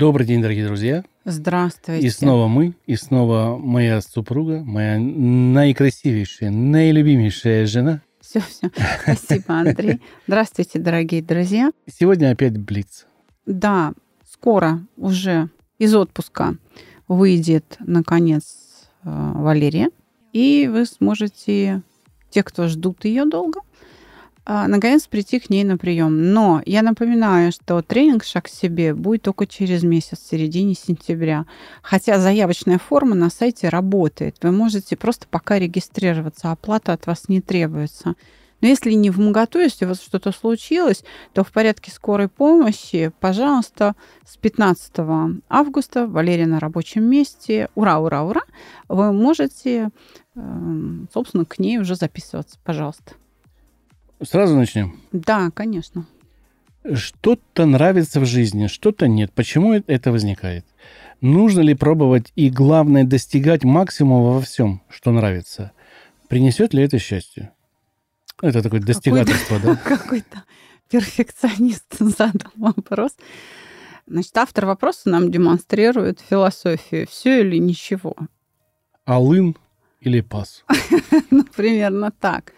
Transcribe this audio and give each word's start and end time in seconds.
Добрый 0.00 0.26
день, 0.26 0.40
дорогие 0.40 0.64
друзья. 0.64 1.04
Здравствуйте. 1.26 2.06
И 2.06 2.08
снова 2.08 2.48
мы, 2.48 2.74
и 2.86 2.96
снова 2.96 3.58
моя 3.58 4.00
супруга, 4.00 4.62
моя 4.64 4.98
наикрасивейшая, 4.98 6.48
наилюбимейшая 6.48 7.66
жена. 7.66 8.00
Все, 8.18 8.40
все. 8.40 8.70
Спасибо, 9.02 9.58
Андрей. 9.60 10.00
Здравствуйте, 10.26 10.78
дорогие 10.78 11.20
друзья. 11.20 11.70
Сегодня 11.86 12.30
опять 12.30 12.56
Блиц. 12.56 13.06
Да, 13.44 13.92
скоро 14.26 14.80
уже 14.96 15.50
из 15.78 15.94
отпуска 15.94 16.54
выйдет, 17.06 17.76
наконец, 17.80 18.88
э, 19.04 19.32
Валерия. 19.34 19.90
И 20.32 20.66
вы 20.72 20.86
сможете, 20.86 21.82
те, 22.30 22.42
кто 22.42 22.68
ждут 22.68 23.04
ее 23.04 23.26
долго, 23.26 23.60
наконец 24.46 25.06
прийти 25.06 25.38
к 25.38 25.50
ней 25.50 25.64
на 25.64 25.76
прием. 25.76 26.32
Но 26.32 26.62
я 26.66 26.82
напоминаю, 26.82 27.52
что 27.52 27.82
тренинг 27.82 28.24
«Шаг 28.24 28.44
к 28.44 28.48
себе» 28.48 28.94
будет 28.94 29.22
только 29.22 29.46
через 29.46 29.82
месяц, 29.82 30.18
в 30.18 30.28
середине 30.28 30.74
сентября. 30.74 31.46
Хотя 31.82 32.18
заявочная 32.18 32.78
форма 32.78 33.14
на 33.14 33.30
сайте 33.30 33.68
работает. 33.68 34.36
Вы 34.42 34.52
можете 34.52 34.96
просто 34.96 35.26
пока 35.30 35.58
регистрироваться, 35.58 36.50
оплата 36.50 36.92
от 36.92 37.06
вас 37.06 37.28
не 37.28 37.40
требуется. 37.40 38.14
Но 38.60 38.68
если 38.68 38.92
не 38.92 39.10
в 39.10 39.18
МГАТУ, 39.18 39.58
если 39.58 39.84
у 39.84 39.88
вас 39.88 40.00
что-то 40.00 40.32
случилось, 40.32 41.04
то 41.32 41.44
в 41.44 41.52
порядке 41.52 41.90
скорой 41.90 42.28
помощи, 42.28 43.10
пожалуйста, 43.20 43.94
с 44.26 44.36
15 44.36 44.92
августа 45.48 46.06
Валерия 46.06 46.46
на 46.46 46.60
рабочем 46.60 47.04
месте, 47.04 47.68
ура, 47.74 47.98
ура, 47.98 48.22
ура, 48.22 48.42
вы 48.88 49.12
можете, 49.12 49.88
эм, 50.34 51.08
собственно, 51.12 51.44
к 51.44 51.58
ней 51.58 51.78
уже 51.78 51.94
записываться, 51.94 52.58
пожалуйста. 52.62 53.14
Сразу 54.22 54.56
начнем. 54.56 55.00
Да, 55.12 55.50
конечно. 55.50 56.06
Что-то 56.94 57.66
нравится 57.66 58.20
в 58.20 58.26
жизни, 58.26 58.66
что-то 58.66 59.08
нет. 59.08 59.32
Почему 59.32 59.74
это 59.74 60.12
возникает? 60.12 60.64
Нужно 61.20 61.60
ли 61.60 61.74
пробовать 61.74 62.32
и, 62.36 62.50
главное, 62.50 63.04
достигать 63.04 63.64
максимума 63.64 64.32
во 64.32 64.40
всем, 64.40 64.82
что 64.88 65.12
нравится? 65.12 65.72
Принесет 66.28 66.72
ли 66.72 66.82
это 66.82 66.98
счастье? 66.98 67.52
Это 68.40 68.62
такое 68.62 68.80
достигательство, 68.80 69.58
да? 69.58 69.76
Какой-то 69.84 70.44
перфекционист 70.88 71.84
задал 71.98 72.52
вопрос. 72.56 73.12
Значит, 74.06 74.36
автор 74.38 74.66
вопроса 74.66 75.08
нам 75.08 75.30
демонстрирует 75.30 76.20
философию 76.20 77.06
«все 77.08 77.40
или 77.42 77.58
ничего». 77.58 78.16
Алын 79.04 79.56
или 80.00 80.20
пас? 80.20 80.64
Ну, 81.30 81.44
примерно 81.44 82.10
так 82.10 82.52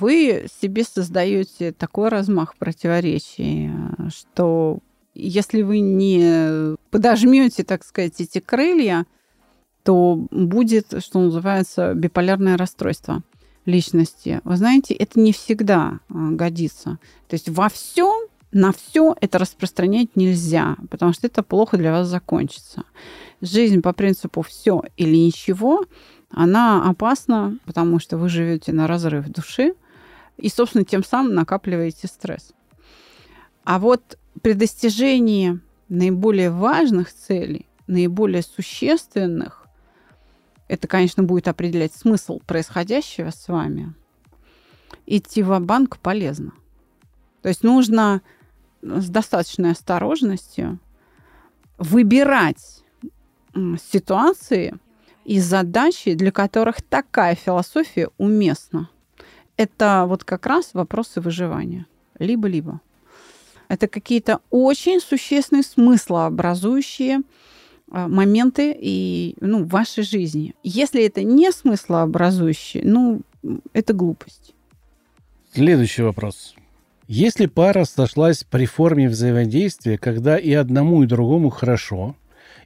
вы 0.00 0.46
себе 0.60 0.84
создаете 0.84 1.72
такой 1.72 2.08
размах 2.08 2.56
противоречий, 2.56 3.70
что 4.08 4.78
если 5.14 5.62
вы 5.62 5.80
не 5.80 6.76
подожмете, 6.90 7.64
так 7.64 7.84
сказать, 7.84 8.20
эти 8.20 8.38
крылья, 8.38 9.06
то 9.82 10.26
будет, 10.30 11.02
что 11.02 11.20
называется, 11.20 11.94
биполярное 11.94 12.56
расстройство 12.56 13.22
личности. 13.66 14.40
Вы 14.44 14.56
знаете, 14.56 14.94
это 14.94 15.20
не 15.20 15.32
всегда 15.32 16.00
а, 16.08 16.30
годится. 16.30 16.98
То 17.28 17.34
есть 17.34 17.48
во 17.48 17.68
всем 17.68 18.28
на 18.52 18.72
все 18.72 19.14
это 19.20 19.38
распространять 19.38 20.16
нельзя, 20.16 20.76
потому 20.90 21.12
что 21.12 21.26
это 21.26 21.42
плохо 21.42 21.76
для 21.76 21.92
вас 21.92 22.08
закончится. 22.08 22.82
Жизнь 23.40 23.80
по 23.80 23.92
принципу 23.92 24.42
все 24.42 24.82
или 24.96 25.16
ничего, 25.16 25.84
она 26.30 26.88
опасна, 26.88 27.58
потому 27.64 28.00
что 28.00 28.16
вы 28.16 28.28
живете 28.28 28.72
на 28.72 28.86
разрыв 28.86 29.28
души, 29.28 29.74
и, 30.40 30.48
собственно, 30.48 30.84
тем 30.84 31.04
самым 31.04 31.34
накапливаете 31.34 32.06
стресс. 32.06 32.52
А 33.64 33.78
вот 33.78 34.18
при 34.42 34.54
достижении 34.54 35.60
наиболее 35.88 36.50
важных 36.50 37.12
целей, 37.12 37.66
наиболее 37.86 38.42
существенных, 38.42 39.66
это, 40.68 40.86
конечно, 40.86 41.22
будет 41.22 41.48
определять 41.48 41.92
смысл 41.92 42.40
происходящего 42.46 43.30
с 43.30 43.48
вами, 43.48 43.94
идти 45.06 45.42
в 45.42 45.58
банк 45.60 45.98
полезно. 45.98 46.52
То 47.42 47.48
есть 47.48 47.64
нужно 47.64 48.22
с 48.82 49.08
достаточной 49.08 49.72
осторожностью 49.72 50.78
выбирать 51.76 52.84
ситуации 53.54 54.74
и 55.24 55.40
задачи, 55.40 56.14
для 56.14 56.30
которых 56.30 56.82
такая 56.82 57.34
философия 57.34 58.08
уместна 58.16 58.88
это 59.60 60.06
вот 60.08 60.24
как 60.24 60.46
раз 60.46 60.70
вопросы 60.72 61.20
выживания. 61.20 61.84
Либо-либо. 62.18 62.80
Это 63.68 63.88
какие-то 63.88 64.40
очень 64.50 65.00
существенные 65.00 65.64
смыслообразующие 65.64 67.20
а, 67.90 68.08
моменты 68.08 68.74
и, 68.78 69.36
ну, 69.40 69.64
в 69.64 69.68
вашей 69.68 70.02
жизни. 70.02 70.54
Если 70.62 71.04
это 71.04 71.22
не 71.22 71.52
смыслообразующие, 71.52 72.84
ну, 72.86 73.20
это 73.74 73.92
глупость. 73.92 74.54
Следующий 75.52 76.02
вопрос. 76.02 76.54
Если 77.06 77.44
пара 77.44 77.84
сошлась 77.84 78.44
при 78.44 78.64
форме 78.64 79.10
взаимодействия, 79.10 79.98
когда 79.98 80.38
и 80.38 80.54
одному, 80.54 81.02
и 81.02 81.06
другому 81.06 81.50
хорошо, 81.50 82.16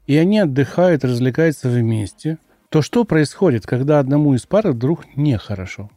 и 0.06 0.16
они 0.16 0.38
отдыхают, 0.38 1.04
развлекаются 1.04 1.68
вместе, 1.68 2.38
то 2.68 2.82
что 2.82 3.04
происходит, 3.04 3.66
когда 3.66 3.98
одному 3.98 4.34
из 4.34 4.46
пар 4.46 4.70
вдруг 4.70 5.16
нехорошо? 5.16 5.90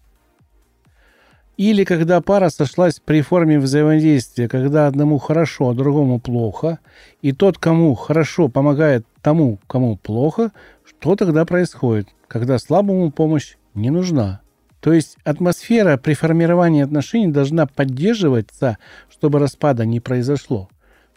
Или 1.57 1.85
когда 1.85 2.21
пара 2.21 2.49
сошлась 2.49 2.99
при 3.03 3.21
форме 3.21 3.59
взаимодействия, 3.59 4.47
когда 4.47 4.85
одному 4.85 5.17
хорошо, 5.17 5.69
а 5.69 5.73
другому 5.73 6.19
плохо, 6.19 6.77
и 7.23 7.31
тот, 7.31 7.57
кому 7.57 7.95
хорошо, 7.95 8.47
помогает 8.47 9.05
тому, 9.23 9.59
кому 9.65 9.97
плохо, 9.97 10.51
что 10.85 11.15
тогда 11.15 11.45
происходит, 11.45 12.09
когда 12.27 12.59
слабому 12.59 13.11
помощь 13.11 13.55
не 13.73 13.89
нужна? 13.89 14.41
То 14.81 14.93
есть 14.93 15.17
атмосфера 15.23 15.97
при 15.97 16.13
формировании 16.13 16.83
отношений 16.83 17.31
должна 17.31 17.65
поддерживаться, 17.65 18.77
чтобы 19.09 19.39
распада 19.39 19.83
не 19.83 19.99
произошло. 19.99 20.69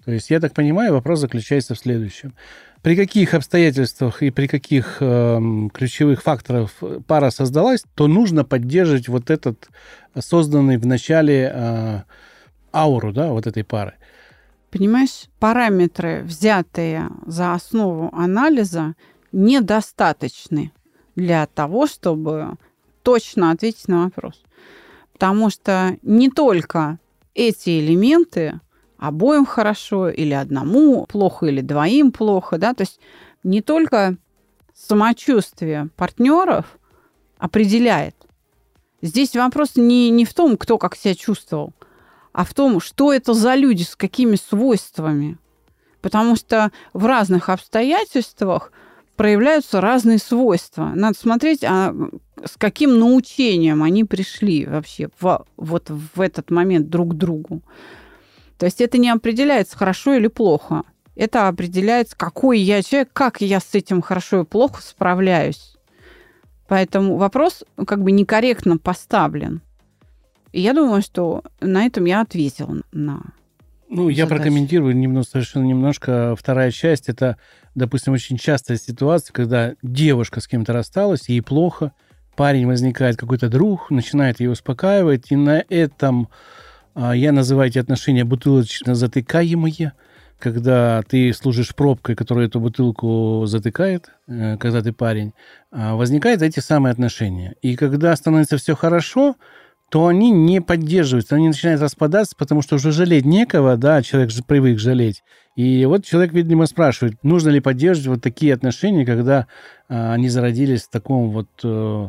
То 0.07 0.12
есть, 0.12 0.31
я 0.31 0.41
так 0.41 0.55
понимаю, 0.55 0.95
вопрос 0.95 1.21
заключается 1.21 1.75
в 1.75 1.78
следующем 1.78 2.33
при 2.83 2.97
каких 2.97 3.35
обстоятельствах 3.35 4.23
и 4.23 4.31
при 4.31 4.47
каких 4.47 4.99
э, 5.01 5.41
ключевых 5.73 6.23
факторах 6.23 6.71
пара 7.07 7.31
создалась, 7.31 7.85
то 7.95 8.07
нужно 8.07 8.45
поддерживать 8.45 9.09
вот 9.09 9.31
этот 9.31 9.69
созданный 10.19 10.79
в 10.79 10.87
начале 10.87 11.53
э, 11.55 12.03
ауру, 12.73 13.13
да, 13.13 13.33
вот 13.33 13.47
этой 13.47 13.65
пары. 13.65 13.95
Понимаешь, 14.71 15.29
параметры, 15.39 16.23
взятые 16.23 17.11
за 17.27 17.55
основу 17.55 18.11
анализа, 18.15 18.95
недостаточны 19.33 20.73
для 21.17 21.47
того, 21.47 21.87
чтобы 21.87 22.57
точно 23.03 23.51
ответить 23.51 23.89
на 23.89 24.05
вопрос. 24.05 24.43
Потому 25.13 25.51
что 25.51 25.97
не 26.03 26.31
только 26.31 26.99
эти 27.35 27.81
элементы 27.81 28.61
обоим 29.00 29.47
хорошо, 29.47 30.11
или 30.11 30.34
одному 30.34 31.06
плохо, 31.06 31.47
или 31.47 31.62
двоим 31.62 32.12
плохо, 32.12 32.59
да, 32.59 32.75
то 32.75 32.83
есть 32.83 33.00
не 33.43 33.62
только 33.62 34.16
самочувствие 34.75 35.89
партнеров 35.97 36.78
определяет. 37.39 38.15
Здесь 39.01 39.34
вопрос 39.34 39.77
не, 39.77 40.10
не 40.10 40.27
в 40.27 40.34
том, 40.34 40.59
кто 40.59 40.77
как 40.77 40.97
себя 40.97 41.15
чувствовал, 41.15 41.72
а 42.33 42.45
в 42.45 42.53
том, 42.53 42.80
что 42.80 43.13
это 43.13 43.33
за 43.33 43.54
люди, 43.54 43.83
с 43.83 43.97
какими 43.97 44.36
свойствами. 44.36 45.39
Потому 46.03 46.36
что 46.36 46.71
в 46.92 47.07
разных 47.07 47.48
обстоятельствах 47.48 48.71
проявляются 49.16 49.80
разные 49.80 50.19
свойства. 50.19 50.92
Надо 50.95 51.19
смотреть, 51.19 51.65
а 51.65 51.95
с 52.45 52.57
каким 52.59 52.98
научением 52.98 53.83
они 53.83 54.04
пришли 54.04 54.66
вообще 54.66 55.09
в, 55.19 55.47
вот 55.57 55.89
в 55.89 56.21
этот 56.21 56.51
момент 56.51 56.91
друг 56.91 57.13
к 57.13 57.15
другу. 57.15 57.63
То 58.60 58.66
есть 58.66 58.83
это 58.83 58.98
не 58.98 59.09
определяется 59.09 59.74
хорошо 59.74 60.12
или 60.12 60.27
плохо. 60.28 60.83
Это 61.16 61.48
определяется, 61.48 62.15
какой 62.15 62.60
я 62.60 62.83
человек, 62.83 63.09
как 63.15 63.41
я 63.41 63.59
с 63.59 63.74
этим 63.74 64.03
хорошо 64.03 64.42
и 64.42 64.45
плохо 64.45 64.83
справляюсь. 64.83 65.77
Поэтому 66.68 67.16
вопрос 67.16 67.65
как 67.86 68.03
бы 68.03 68.12
некорректно 68.12 68.77
поставлен. 68.77 69.62
И 70.53 70.60
я 70.60 70.74
думаю, 70.74 71.01
что 71.01 71.42
на 71.62 71.86
этом 71.86 72.04
я 72.04 72.21
ответила 72.21 72.83
на 72.92 73.33
Ну, 73.89 74.10
я 74.10 74.24
задач. 74.24 74.39
прокомментирую 74.39 74.95
немного, 74.95 75.27
совершенно 75.27 75.65
немножко. 75.65 76.36
Вторая 76.39 76.71
часть– 76.71 77.09
это, 77.09 77.39
допустим, 77.74 78.13
очень 78.13 78.36
частая 78.36 78.77
ситуация, 78.77 79.33
когда 79.33 79.72
девушка 79.83 80.41
с 80.41 80.47
кем-то 80.47 80.74
рассталась, 80.74 81.30
ей 81.30 81.41
плохо, 81.41 81.92
парень 82.36 82.66
возникает 82.66 83.16
какой-то 83.16 83.48
друг, 83.48 83.91
начинает 83.91 84.39
ее 84.39 84.51
успокаивать, 84.51 85.30
и 85.30 85.36
на 85.36 85.65
этом 85.71 86.28
я 86.95 87.33
называю 87.33 87.69
эти 87.69 87.78
отношения 87.78 88.25
бутылочно 88.25 88.95
затыкаемые, 88.95 89.92
когда 90.41 91.03
ты 91.07 91.33
служишь 91.33 91.75
пробкой, 91.75 92.16
которая 92.16 92.47
эту 92.47 92.59
бутылку 92.59 93.45
затыкает, 93.47 94.10
э, 94.27 94.57
когда 94.57 94.83
ты 94.83 94.92
парень, 94.92 95.33
а, 95.71 95.95
возникают 95.95 96.42
эти 96.42 96.60
самые 96.60 96.92
отношения. 96.92 97.54
И 97.63 97.77
когда 97.77 98.16
становится 98.16 98.57
все 98.57 98.75
хорошо, 98.75 99.37
то 99.91 100.07
они 100.07 100.31
не 100.31 100.60
поддерживаются, 100.60 101.34
они 101.34 101.48
начинают 101.48 101.83
распадаться, 101.83 102.34
потому 102.37 102.63
что 102.63 102.77
уже 102.77 102.91
жалеть 102.91 103.25
некого, 103.25 103.77
да, 103.77 104.03
человек 104.03 104.31
же 104.31 104.42
привык 104.42 104.78
жалеть. 104.78 105.22
И 105.57 105.84
вот 105.84 106.04
человек, 106.04 106.33
видимо, 106.33 106.66
спрашивает, 106.66 107.22
нужно 107.22 107.51
ли 107.51 107.60
поддерживать 107.60 108.07
вот 108.09 108.22
такие 108.22 108.54
отношения, 108.54 109.04
когда 109.04 109.47
а, 109.89 110.15
они 110.15 110.28
зародились 110.28 110.84
в 110.84 110.91
таком 110.91 111.31
вот... 111.31 111.48
э, 111.63 112.09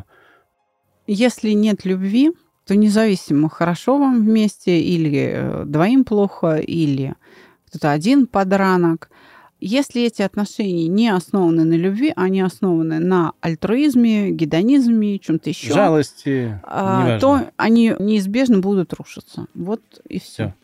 Если 1.06 1.50
нет 1.50 1.84
любви, 1.84 2.30
то 2.72 2.76
независимо, 2.76 3.50
хорошо 3.50 3.98
вам 3.98 4.22
вместе, 4.22 4.80
или 4.80 5.30
э, 5.34 5.64
двоим 5.66 6.04
плохо, 6.04 6.56
или 6.56 7.14
кто-то 7.68 7.90
один 7.92 8.26
подранок. 8.26 9.10
Если 9.60 10.02
эти 10.02 10.22
отношения 10.22 10.88
не 10.88 11.10
основаны 11.10 11.64
на 11.64 11.74
любви, 11.74 12.14
они 12.16 12.40
основаны 12.40 12.98
на 12.98 13.32
альтруизме, 13.42 14.30
гедонизме, 14.30 15.18
чем-то 15.18 15.50
еще, 15.50 15.72
жалости, 15.72 16.58
а, 16.64 17.18
то 17.20 17.42
они 17.58 17.94
неизбежно 17.98 18.58
будут 18.58 18.94
рушиться. 18.94 19.46
Вот 19.54 19.82
и 20.08 20.18
все. 20.18 20.32
Все. 20.32 20.54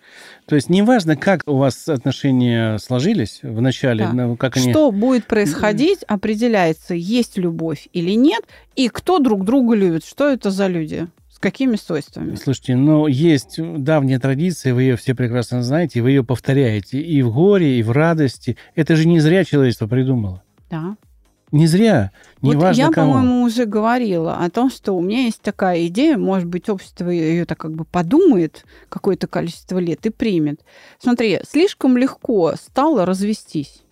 То 0.46 0.54
есть 0.54 0.70
неважно, 0.70 1.14
как 1.14 1.42
у 1.46 1.58
вас 1.58 1.88
отношения 1.88 2.78
сложились 2.78 3.40
в 3.42 3.60
начале, 3.60 4.08
Да. 4.10 4.34
как 4.36 4.56
они... 4.56 4.70
Что 4.70 4.90
будет 4.90 5.26
происходить, 5.26 6.02
определяется, 6.04 6.94
есть 6.94 7.36
любовь 7.36 7.88
или 7.92 8.12
нет, 8.12 8.44
и 8.76 8.88
кто 8.88 9.18
друг 9.18 9.44
друга 9.44 9.74
любит, 9.76 10.06
что 10.06 10.26
это 10.26 10.50
за 10.50 10.68
люди, 10.68 11.06
с 11.38 11.40
какими 11.40 11.76
свойствами. 11.76 12.34
Слушайте, 12.34 12.74
ну, 12.74 13.06
есть 13.06 13.60
давняя 13.60 14.18
традиция, 14.18 14.74
вы 14.74 14.82
ее 14.82 14.96
все 14.96 15.14
прекрасно 15.14 15.62
знаете, 15.62 16.02
вы 16.02 16.10
ее 16.10 16.24
повторяете 16.24 17.00
и 17.00 17.22
в 17.22 17.32
горе, 17.32 17.78
и 17.78 17.82
в 17.84 17.92
радости. 17.92 18.56
Это 18.74 18.96
же 18.96 19.06
не 19.06 19.20
зря 19.20 19.44
человечество 19.44 19.86
придумало. 19.86 20.42
Да. 20.68 20.96
Не 21.52 21.66
зря, 21.68 22.10
Вот 22.40 22.56
неважно 22.56 22.80
я, 22.82 22.90
кому. 22.90 23.12
по-моему, 23.12 23.42
уже 23.44 23.66
говорила 23.66 24.36
о 24.36 24.50
том, 24.50 24.68
что 24.68 24.92
у 24.94 25.00
меня 25.00 25.22
есть 25.22 25.40
такая 25.40 25.86
идея, 25.86 26.18
может 26.18 26.48
быть, 26.48 26.68
общество 26.68 27.08
ее 27.08 27.46
так 27.46 27.56
как 27.56 27.72
бы 27.72 27.84
подумает 27.84 28.64
какое-то 28.88 29.28
количество 29.28 29.78
лет 29.78 30.04
и 30.06 30.10
примет. 30.10 30.60
Смотри, 30.98 31.38
слишком 31.48 31.96
легко 31.96 32.54
стало 32.56 33.06
развестись. 33.06 33.82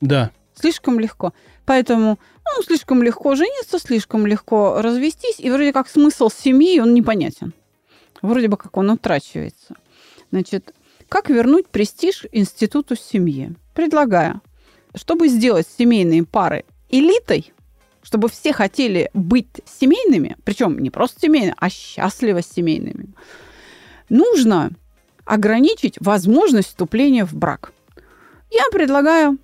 Да, 0.00 0.32
Слишком 0.54 1.00
легко. 1.00 1.32
Поэтому, 1.66 2.18
ну, 2.44 2.62
слишком 2.62 3.02
легко 3.02 3.34
жениться, 3.34 3.78
слишком 3.78 4.26
легко 4.26 4.80
развестись, 4.80 5.40
и 5.40 5.50
вроде 5.50 5.72
как 5.72 5.88
смысл 5.88 6.30
семьи, 6.30 6.80
он 6.80 6.94
непонятен. 6.94 7.52
Вроде 8.22 8.48
бы 8.48 8.56
как 8.56 8.76
он 8.76 8.90
утрачивается. 8.90 9.74
Значит, 10.30 10.74
как 11.08 11.28
вернуть 11.28 11.68
престиж 11.68 12.26
институту 12.32 12.96
семьи? 12.96 13.54
Предлагаю, 13.74 14.40
чтобы 14.94 15.28
сделать 15.28 15.66
семейные 15.78 16.24
пары 16.24 16.64
элитой, 16.88 17.52
чтобы 18.02 18.28
все 18.28 18.52
хотели 18.52 19.10
быть 19.14 19.48
семейными, 19.64 20.36
причем 20.44 20.78
не 20.78 20.90
просто 20.90 21.20
семейными, 21.20 21.54
а 21.58 21.68
счастливо 21.68 22.42
семейными, 22.42 23.08
нужно 24.08 24.70
ограничить 25.24 25.96
возможность 26.00 26.68
вступления 26.68 27.24
в 27.24 27.34
брак. 27.34 27.72
Я 28.50 28.64
предлагаю 28.70 29.38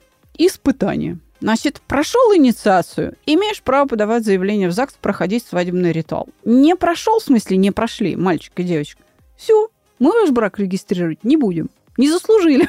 испытание. 0.46 1.18
Значит, 1.40 1.80
прошел 1.86 2.34
инициацию, 2.34 3.16
имеешь 3.24 3.62
право 3.62 3.88
подавать 3.88 4.24
заявление 4.24 4.68
в 4.68 4.72
ЗАГС, 4.72 4.94
проходить 5.00 5.44
свадебный 5.48 5.92
ритуал. 5.92 6.28
Не 6.44 6.76
прошел, 6.76 7.18
в 7.18 7.24
смысле, 7.24 7.56
не 7.56 7.70
прошли, 7.70 8.14
мальчик 8.14 8.52
и 8.56 8.62
девочка. 8.62 9.02
Все, 9.38 9.68
мы 9.98 10.12
ваш 10.12 10.30
брак 10.30 10.58
регистрировать 10.58 11.24
не 11.24 11.36
будем. 11.36 11.70
Не 11.96 12.10
заслужили. 12.10 12.68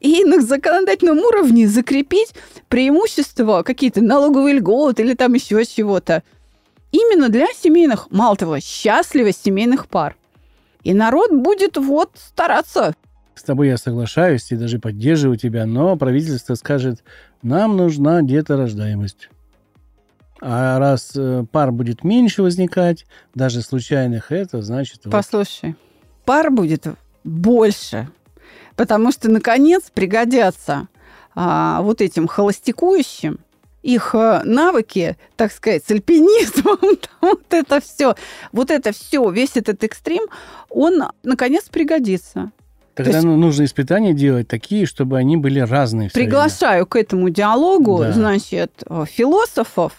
И 0.00 0.22
на 0.24 0.40
законодательном 0.40 1.18
уровне 1.18 1.66
закрепить 1.66 2.34
преимущества, 2.68 3.62
какие-то 3.62 4.02
налоговые 4.02 4.56
льготы 4.56 5.02
или 5.02 5.14
там 5.14 5.32
еще 5.32 5.64
чего-то. 5.64 6.22
Именно 6.92 7.30
для 7.30 7.46
семейных, 7.54 8.10
мало 8.10 8.36
того, 8.36 8.60
счастливых 8.60 9.34
семейных 9.34 9.88
пар. 9.88 10.16
И 10.82 10.92
народ 10.94 11.32
будет 11.32 11.78
вот 11.78 12.10
стараться. 12.14 12.94
С 13.34 13.42
тобой 13.42 13.68
я 13.68 13.76
соглашаюсь 13.76 14.50
и 14.52 14.56
даже 14.56 14.78
поддерживаю 14.78 15.36
тебя, 15.36 15.66
но 15.66 15.96
правительство 15.96 16.54
скажет, 16.54 17.02
нам 17.42 17.76
нужна 17.76 18.22
деторождаемость. 18.22 19.28
А 20.40 20.78
раз 20.78 21.12
э, 21.16 21.44
пар 21.50 21.72
будет 21.72 22.04
меньше 22.04 22.42
возникать, 22.42 23.06
даже 23.34 23.62
случайных, 23.62 24.30
это 24.30 24.62
значит... 24.62 25.00
вот- 25.04 25.12
Послушай, 25.12 25.74
пар 26.24 26.50
будет 26.50 26.86
больше, 27.22 28.08
потому 28.76 29.10
что, 29.10 29.30
наконец, 29.30 29.84
пригодятся 29.92 30.88
а, 31.34 31.80
вот 31.82 32.00
этим 32.00 32.26
холостякующим 32.26 33.38
их 33.82 34.14
э, 34.14 34.40
навыки, 34.44 35.16
так 35.36 35.52
сказать, 35.52 35.84
с 35.84 35.90
альпинизмом, 35.90 36.78
вот 37.20 37.42
это 37.50 37.80
все, 37.80 38.14
вот 38.50 38.70
это 38.70 38.92
все, 38.92 39.30
весь 39.30 39.56
этот 39.56 39.84
экстрим, 39.84 40.22
он, 40.70 41.04
наконец, 41.22 41.68
пригодится. 41.68 42.50
Тогда 42.94 43.12
есть- 43.12 43.24
ну, 43.24 43.36
нужно 43.36 43.64
испытания 43.64 44.12
делать 44.14 44.46
такие, 44.48 44.86
чтобы 44.86 45.18
они 45.18 45.36
были 45.36 45.58
разные. 45.60 46.08
всё 46.08 46.14
время. 46.18 46.30
Приглашаю 46.30 46.86
к 46.86 46.96
этому 46.96 47.28
диалогу, 47.30 47.98
Да. 47.98 48.12
значит, 48.12 48.82
э, 48.88 49.04
философов, 49.10 49.92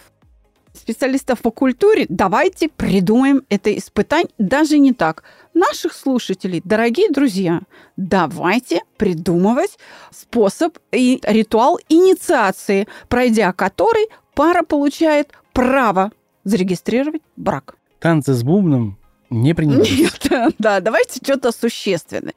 специалистов 0.72 1.40
по 1.40 1.50
культуре. 1.50 2.06
Давайте 2.08 2.68
придумаем 2.68 3.42
это 3.48 3.76
испытание. 3.76 4.28
Даже 4.38 4.78
не 4.78 4.92
так. 4.92 5.24
Наших 5.54 5.94
слушателей, 5.94 6.60
дорогие 6.64 7.08
друзья, 7.10 7.60
давайте 7.96 8.80
придумывать 8.98 9.78
способ 10.10 10.76
и 10.92 11.18
ритуал 11.22 11.78
инициации, 11.88 12.86
пройдя 13.08 13.52
который 13.52 14.08
пара 14.34 14.62
получает 14.62 15.30
право 15.54 16.12
зарегистрировать 16.44 17.22
брак. 17.36 17.76
Танцы 18.00 18.34
с 18.34 18.42
бубном 18.42 18.98
не 19.30 19.54
принимаются. 19.54 19.94
Нет, 19.94 20.54
да, 20.58 20.80
давайте 20.80 21.20
что-то 21.24 21.52
существенное. 21.52 22.34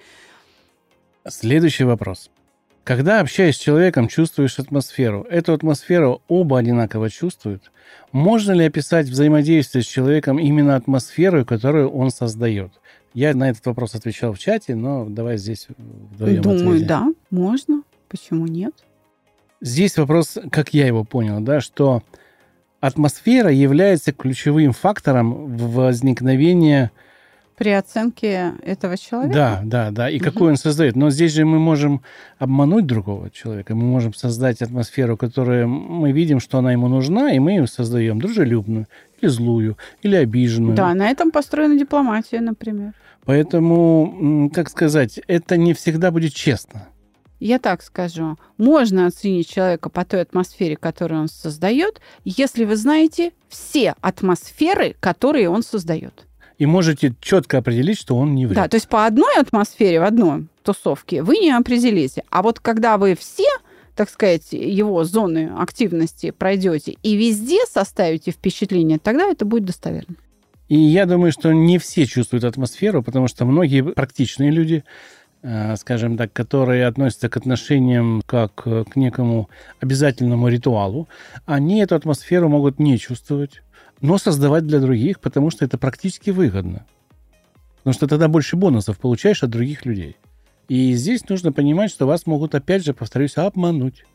Следующий 1.30 1.84
вопрос. 1.84 2.30
Когда 2.84 3.20
общаясь 3.20 3.56
с 3.56 3.60
человеком, 3.60 4.08
чувствуешь 4.08 4.58
атмосферу. 4.58 5.26
Эту 5.30 5.54
атмосферу 5.54 6.22
оба 6.28 6.60
одинаково 6.60 7.10
чувствуют. 7.10 7.72
Можно 8.12 8.54
ли 8.54 8.66
описать 8.66 9.08
взаимодействие 9.08 9.84
с 9.84 9.88
человеком 9.88 10.40
именно 10.40 10.76
атмосферу, 10.76 11.46
которую 11.46 11.90
он 11.92 12.10
создает? 12.10 12.72
Я 13.14 13.34
на 13.36 13.50
этот 13.50 13.66
вопрос 13.66 13.96
отвечал 13.96 14.34
в 14.34 14.40
чате, 14.40 14.76
но 14.76 15.06
давай 15.06 15.38
здесь 15.38 15.68
вдвоем 15.78 16.42
Думаю, 16.42 16.68
ответим. 16.70 16.88
да, 16.88 17.08
можно. 17.30 17.84
Почему 18.08 18.48
нет? 18.48 18.74
Здесь 19.62 19.98
вопрос, 19.98 20.38
как 20.52 20.74
я 20.74 20.88
его 20.88 21.04
понял, 21.04 21.42
да, 21.42 21.60
что 21.62 22.02
атмосфера 22.80 23.52
является 23.52 24.14
ключевым 24.14 24.72
фактором 24.72 25.58
возникновения 25.58 26.92
При 27.60 27.72
оценке 27.72 28.54
этого 28.64 28.98
человека? 28.98 29.34
Да, 29.34 29.62
да, 29.64 29.92
да. 29.92 30.10
И 30.10 30.16
Мгм. 30.16 30.24
какой 30.24 30.50
он 30.52 30.56
создает. 30.56 30.96
Но 30.96 31.10
здесь 31.10 31.34
же 31.34 31.44
мы 31.44 31.60
можем 31.60 32.02
обмануть 32.38 32.86
другого 32.86 33.30
человека. 33.30 33.76
Мы 33.76 33.84
можем 33.84 34.14
создать 34.14 34.62
атмосферу, 34.62 35.18
которую 35.18 35.68
мы 35.68 36.14
видим, 36.14 36.40
что 36.40 36.58
она 36.60 36.72
ему 36.72 36.88
нужна, 36.88 37.34
и 37.34 37.40
мы 37.40 37.52
ее 37.52 37.68
создаем 37.68 38.20
дружелюбную, 38.20 38.88
или 39.20 39.30
злую, 39.30 39.78
или 40.02 40.16
обиженную. 40.16 40.76
Да, 40.76 40.94
на 40.94 41.12
этом 41.12 41.32
построена 41.32 41.78
дипломатия, 41.78 42.40
например. 42.40 42.94
Поэтому, 43.26 44.50
как 44.54 44.70
сказать, 44.70 45.20
это 45.28 45.58
не 45.58 45.74
всегда 45.74 46.12
будет 46.12 46.34
честно. 46.34 46.88
Я 47.42 47.60
так 47.60 47.82
скажу. 47.82 48.38
Можно 48.58 49.06
оценить 49.06 49.50
человека 49.50 49.90
по 49.90 50.06
той 50.06 50.22
атмосфере, 50.22 50.78
которую 50.78 51.22
он 51.22 51.28
создает, 51.28 52.00
если 52.24 52.64
вы 52.64 52.78
знаете 52.78 53.32
все 53.50 53.96
атмосферы, 54.02 54.96
которые 55.02 55.50
он 55.50 55.62
создает. 55.62 56.26
И 56.60 56.66
можете 56.66 57.16
четко 57.22 57.58
определить, 57.60 57.98
что 57.98 58.16
он 58.18 58.36
не 58.36 58.46
врет. 58.46 58.58
Да, 58.58 58.68
то 58.68 58.76
есть 58.76 58.90
по 58.90 59.06
одной 59.06 59.34
атмосфере 59.38 60.02
в 60.02 60.04
одной 60.04 60.48
тусовке 60.62 61.24
вы 61.24 61.38
не 61.38 61.52
определите. 61.52 62.24
А 62.30 62.44
вот 62.44 62.60
когда 62.60 62.98
вы 62.98 63.16
все, 63.16 63.48
так 63.96 64.10
сказать, 64.10 64.52
его 64.52 65.06
зоны 65.06 65.52
активности 65.58 66.32
пройдете 66.32 66.98
и 67.02 67.16
везде 67.16 67.60
составите 67.66 68.32
впечатление, 68.32 69.00
тогда 69.00 69.26
это 69.26 69.46
будет 69.46 69.66
достоверно. 69.66 70.16
И 70.68 70.78
я 70.78 71.06
думаю, 71.06 71.32
что 71.32 71.52
не 71.52 71.80
все 71.80 72.06
чувствуют 72.06 72.44
атмосферу, 72.44 73.02
потому 73.02 73.28
что 73.30 73.46
многие 73.46 73.82
практичные 73.82 74.52
люди, 74.52 74.84
э, 75.42 75.76
скажем 75.78 76.18
так, 76.18 76.32
которые 76.34 76.86
относятся 76.86 77.30
к 77.30 77.38
отношениям 77.38 78.22
как 78.26 78.64
э, 78.66 78.84
к 78.84 78.98
некому 78.98 79.50
обязательному 79.80 80.50
ритуалу, 80.50 81.08
они 81.46 81.80
эту 81.80 81.96
атмосферу 81.96 82.50
могут 82.50 82.80
не 82.80 83.00
чувствовать, 83.00 83.64
но 84.02 84.18
создавать 84.18 84.66
для 84.66 84.80
других, 84.80 85.20
потому 85.20 85.50
что 85.50 85.66
это 85.66 85.78
практически 85.78 86.30
выгодно. 86.30 86.86
Потому 87.78 87.94
что 87.94 88.08
тогда 88.08 88.28
больше 88.28 88.56
бонусов 88.56 88.98
получаешь 88.98 89.44
от 89.44 89.50
других 89.50 89.86
людей. 89.86 90.18
И 90.68 90.94
здесь 90.94 91.28
нужно 91.28 91.52
понимать, 91.52 91.90
что 91.90 92.06
вас 92.06 92.26
могут, 92.26 92.54
опять 92.54 92.86
же, 92.86 92.94
повторюсь, 92.94 93.38
обмануть. 93.38 94.06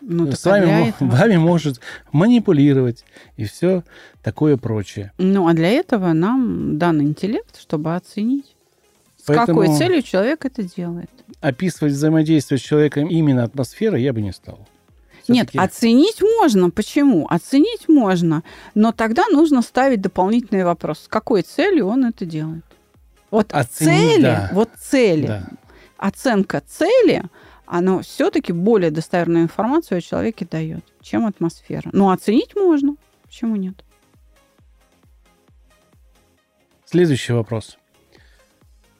Ну, 0.00 0.30
С 0.30 0.44
вами, 0.44 0.94
вами 1.00 1.36
может 1.36 1.80
манипулировать 2.12 3.04
и 3.36 3.44
все 3.44 3.82
такое 4.22 4.56
прочее. 4.56 5.12
Ну, 5.18 5.48
а 5.48 5.54
для 5.54 5.68
этого 5.68 6.12
нам 6.12 6.78
дан 6.78 7.02
интеллект, 7.02 7.60
чтобы 7.60 7.94
оценить, 7.96 8.56
с 9.20 9.24
Поэтому 9.26 9.60
какой 9.60 9.76
целью 9.76 10.02
человек 10.02 10.44
это 10.44 10.62
делает. 10.62 11.10
описывать 11.40 11.92
взаимодействие 11.92 12.58
с 12.58 12.62
человеком 12.62 13.08
именно 13.08 13.42
атмосферой 13.42 14.02
я 14.02 14.12
бы 14.12 14.22
не 14.22 14.32
стал. 14.32 14.66
Нет, 15.28 15.50
оценить 15.54 16.22
можно. 16.22 16.70
Почему? 16.70 17.26
Оценить 17.28 17.88
можно, 17.88 18.42
но 18.74 18.92
тогда 18.92 19.26
нужно 19.30 19.62
ставить 19.62 20.00
дополнительный 20.00 20.64
вопрос. 20.64 21.00
С 21.00 21.08
какой 21.08 21.42
целью 21.42 21.86
он 21.86 22.06
это 22.06 22.24
делает? 22.24 22.64
Вот 23.30 23.52
Оценить, 23.52 24.14
цели, 24.14 24.22
да. 24.22 24.50
вот 24.52 24.70
цели, 24.80 25.26
да. 25.26 25.48
оценка 25.98 26.62
цели, 26.66 27.24
она 27.66 28.00
все-таки 28.00 28.52
более 28.52 28.90
достоверную 28.90 29.44
информацию 29.44 29.98
о 29.98 30.00
человеке 30.00 30.46
дает, 30.50 30.82
чем 31.02 31.26
атмосфера. 31.26 31.90
Ну, 31.92 32.10
оценить 32.10 32.56
можно. 32.56 32.96
Почему 33.24 33.56
нет? 33.56 33.84
Следующий 36.86 37.34
вопрос. 37.34 37.76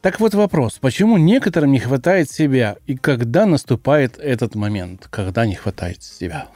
Так 0.00 0.20
вот 0.20 0.32
вопрос, 0.32 0.78
почему 0.80 1.18
некоторым 1.18 1.72
не 1.72 1.80
хватает 1.80 2.30
себя 2.30 2.76
и 2.86 2.96
когда 2.96 3.46
наступает 3.46 4.16
этот 4.18 4.54
момент, 4.54 5.08
когда 5.10 5.44
не 5.44 5.54
хватает 5.54 6.02
себя? 6.02 6.48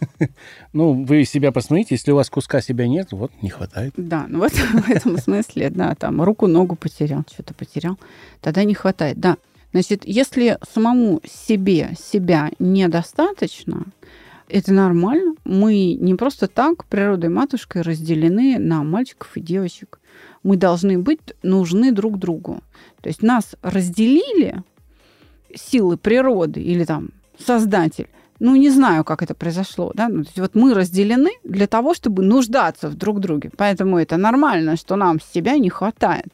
Ну, 0.72 1.04
вы 1.04 1.24
себя 1.24 1.52
посмотрите, 1.52 1.96
если 1.96 2.12
у 2.12 2.14
вас 2.14 2.30
куска 2.30 2.62
себя 2.62 2.86
нет, 2.86 3.08
вот 3.10 3.32
не 3.42 3.50
хватает. 3.50 3.92
Да, 3.96 4.26
ну 4.28 4.38
вот 4.38 4.52
в 4.52 4.88
этом 4.88 5.18
смысле, 5.18 5.68
да, 5.68 5.94
там 5.94 6.22
руку, 6.22 6.46
ногу 6.46 6.74
потерял, 6.74 7.24
что-то 7.30 7.54
потерял, 7.54 7.98
тогда 8.40 8.64
не 8.64 8.74
хватает, 8.74 9.18
да. 9.20 9.36
Значит, 9.72 10.02
если 10.04 10.58
самому 10.72 11.20
себе 11.24 11.90
себя 11.98 12.50
недостаточно, 12.58 13.84
это 14.48 14.72
нормально. 14.72 15.34
Мы 15.44 15.94
не 15.94 16.14
просто 16.14 16.48
так 16.48 16.84
природой 16.86 17.30
матушкой 17.30 17.82
разделены 17.82 18.58
на 18.58 18.82
мальчиков 18.82 19.36
и 19.36 19.40
девочек. 19.40 19.99
Мы 20.42 20.56
должны 20.56 20.98
быть 20.98 21.20
нужны 21.42 21.92
друг 21.92 22.18
другу. 22.18 22.60
То 23.02 23.08
есть 23.08 23.22
нас 23.22 23.54
разделили 23.62 24.62
силы 25.54 25.96
природы 25.96 26.62
или 26.62 26.84
там 26.84 27.10
создатель. 27.38 28.08
Ну, 28.38 28.56
не 28.56 28.70
знаю, 28.70 29.04
как 29.04 29.22
это 29.22 29.34
произошло. 29.34 29.92
Да? 29.94 30.08
Ну, 30.08 30.22
то 30.22 30.28
есть 30.28 30.38
вот 30.38 30.54
мы 30.54 30.72
разделены 30.72 31.30
для 31.44 31.66
того, 31.66 31.92
чтобы 31.92 32.22
нуждаться 32.22 32.88
в 32.88 32.94
друг 32.94 33.20
друге. 33.20 33.50
Поэтому 33.56 33.98
это 33.98 34.16
нормально, 34.16 34.76
что 34.76 34.96
нам 34.96 35.20
себя 35.20 35.58
не 35.58 35.68
хватает. 35.68 36.28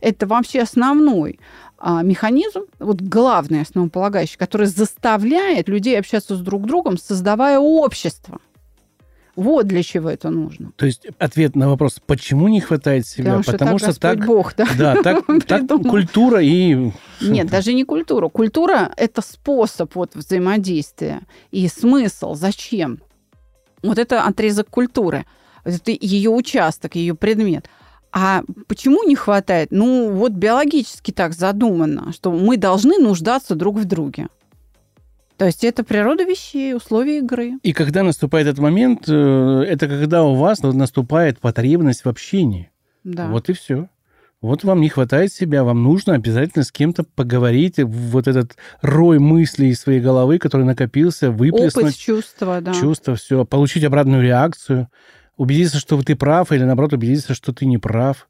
Это 0.00 0.26
вообще 0.26 0.62
основной 0.62 1.40
а, 1.78 2.02
механизм, 2.02 2.62
вот 2.78 3.00
главный 3.00 3.62
основополагающий, 3.62 4.36
который 4.36 4.66
заставляет 4.66 5.68
людей 5.68 5.98
общаться 5.98 6.36
с 6.36 6.40
друг 6.40 6.66
другом, 6.66 6.96
создавая 6.96 7.58
общество. 7.58 8.40
Вот 9.38 9.68
для 9.68 9.84
чего 9.84 10.10
это 10.10 10.30
нужно. 10.30 10.72
То 10.74 10.84
есть 10.84 11.06
ответ 11.20 11.54
на 11.54 11.68
вопрос, 11.68 12.00
почему 12.04 12.48
не 12.48 12.60
хватает 12.60 13.06
себя, 13.06 13.40
Потому 13.46 13.78
что 13.78 13.94
так 13.94 14.18
Господь 14.18 14.26
Бог, 14.26 14.54
да? 14.56 14.66
да, 14.76 15.00
так, 15.00 15.24
так 15.46 15.68
культура 15.68 16.42
и 16.42 16.90
Нет, 17.20 17.46
даже 17.46 17.72
не 17.72 17.84
культура. 17.84 18.28
Культура– 18.30 18.92
это 18.96 19.22
способ 19.22 19.94
вот 19.94 20.16
взаимодействия 20.16 21.20
и 21.52 21.68
смысл. 21.68 22.34
Зачем? 22.34 22.98
Вот 23.84 24.00
это 24.00 24.24
отрезок 24.24 24.70
культуры. 24.70 25.24
Это 25.62 25.92
ее 25.92 26.30
участок, 26.30 26.96
ее 26.96 27.14
предмет. 27.14 27.70
А 28.10 28.42
почему 28.66 29.04
не 29.04 29.14
хватает? 29.14 29.68
Ну, 29.70 30.10
вот 30.10 30.32
биологически 30.32 31.12
так 31.12 31.32
задумано, 31.32 32.12
что 32.12 32.32
мы 32.32 32.56
должны 32.56 32.98
нуждаться 32.98 33.54
друг 33.54 33.76
в 33.76 33.84
друге. 33.84 34.26
То 35.38 35.46
есть 35.46 35.62
это 35.62 35.84
природа 35.84 36.24
вещей, 36.24 36.74
условия 36.74 37.18
игры. 37.18 37.52
И 37.62 37.72
когда 37.72 38.02
наступает 38.02 38.48
этот 38.48 38.58
момент, 38.58 39.04
э, 39.08 39.64
это 39.68 39.86
когда 39.86 40.24
у 40.24 40.34
вас 40.34 40.60
наступает 40.62 41.38
потребность 41.38 42.04
в 42.04 42.08
общении. 42.08 42.70
Да. 43.04 43.28
Вот 43.28 43.48
и 43.48 43.52
все. 43.52 43.88
Вот 44.40 44.64
вам 44.64 44.80
не 44.80 44.88
хватает 44.88 45.32
себя, 45.32 45.62
вам 45.62 45.82
нужно 45.82 46.14
обязательно 46.14 46.64
с 46.64 46.72
кем-то 46.72 47.04
поговорить, 47.04 47.74
вот 47.78 48.26
этот 48.28 48.56
рой 48.82 49.18
мыслей 49.18 49.70
из 49.70 49.80
своей 49.80 50.00
головы, 50.00 50.38
который 50.38 50.64
накопился, 50.64 51.30
Опыт, 51.30 51.38
выплеснуть 51.38 51.98
чувства, 51.98 52.60
да. 52.60 52.72
чувства, 52.72 53.14
все, 53.14 53.44
получить 53.44 53.84
обратную 53.84 54.22
реакцию, 54.22 54.88
убедиться, 55.36 55.78
что 55.78 56.00
ты 56.02 56.14
прав, 56.16 56.52
или 56.52 56.64
наоборот, 56.64 56.92
убедиться, 56.92 57.34
что 57.34 57.52
ты 57.52 57.64
не 57.66 57.78
прав. 57.78 58.28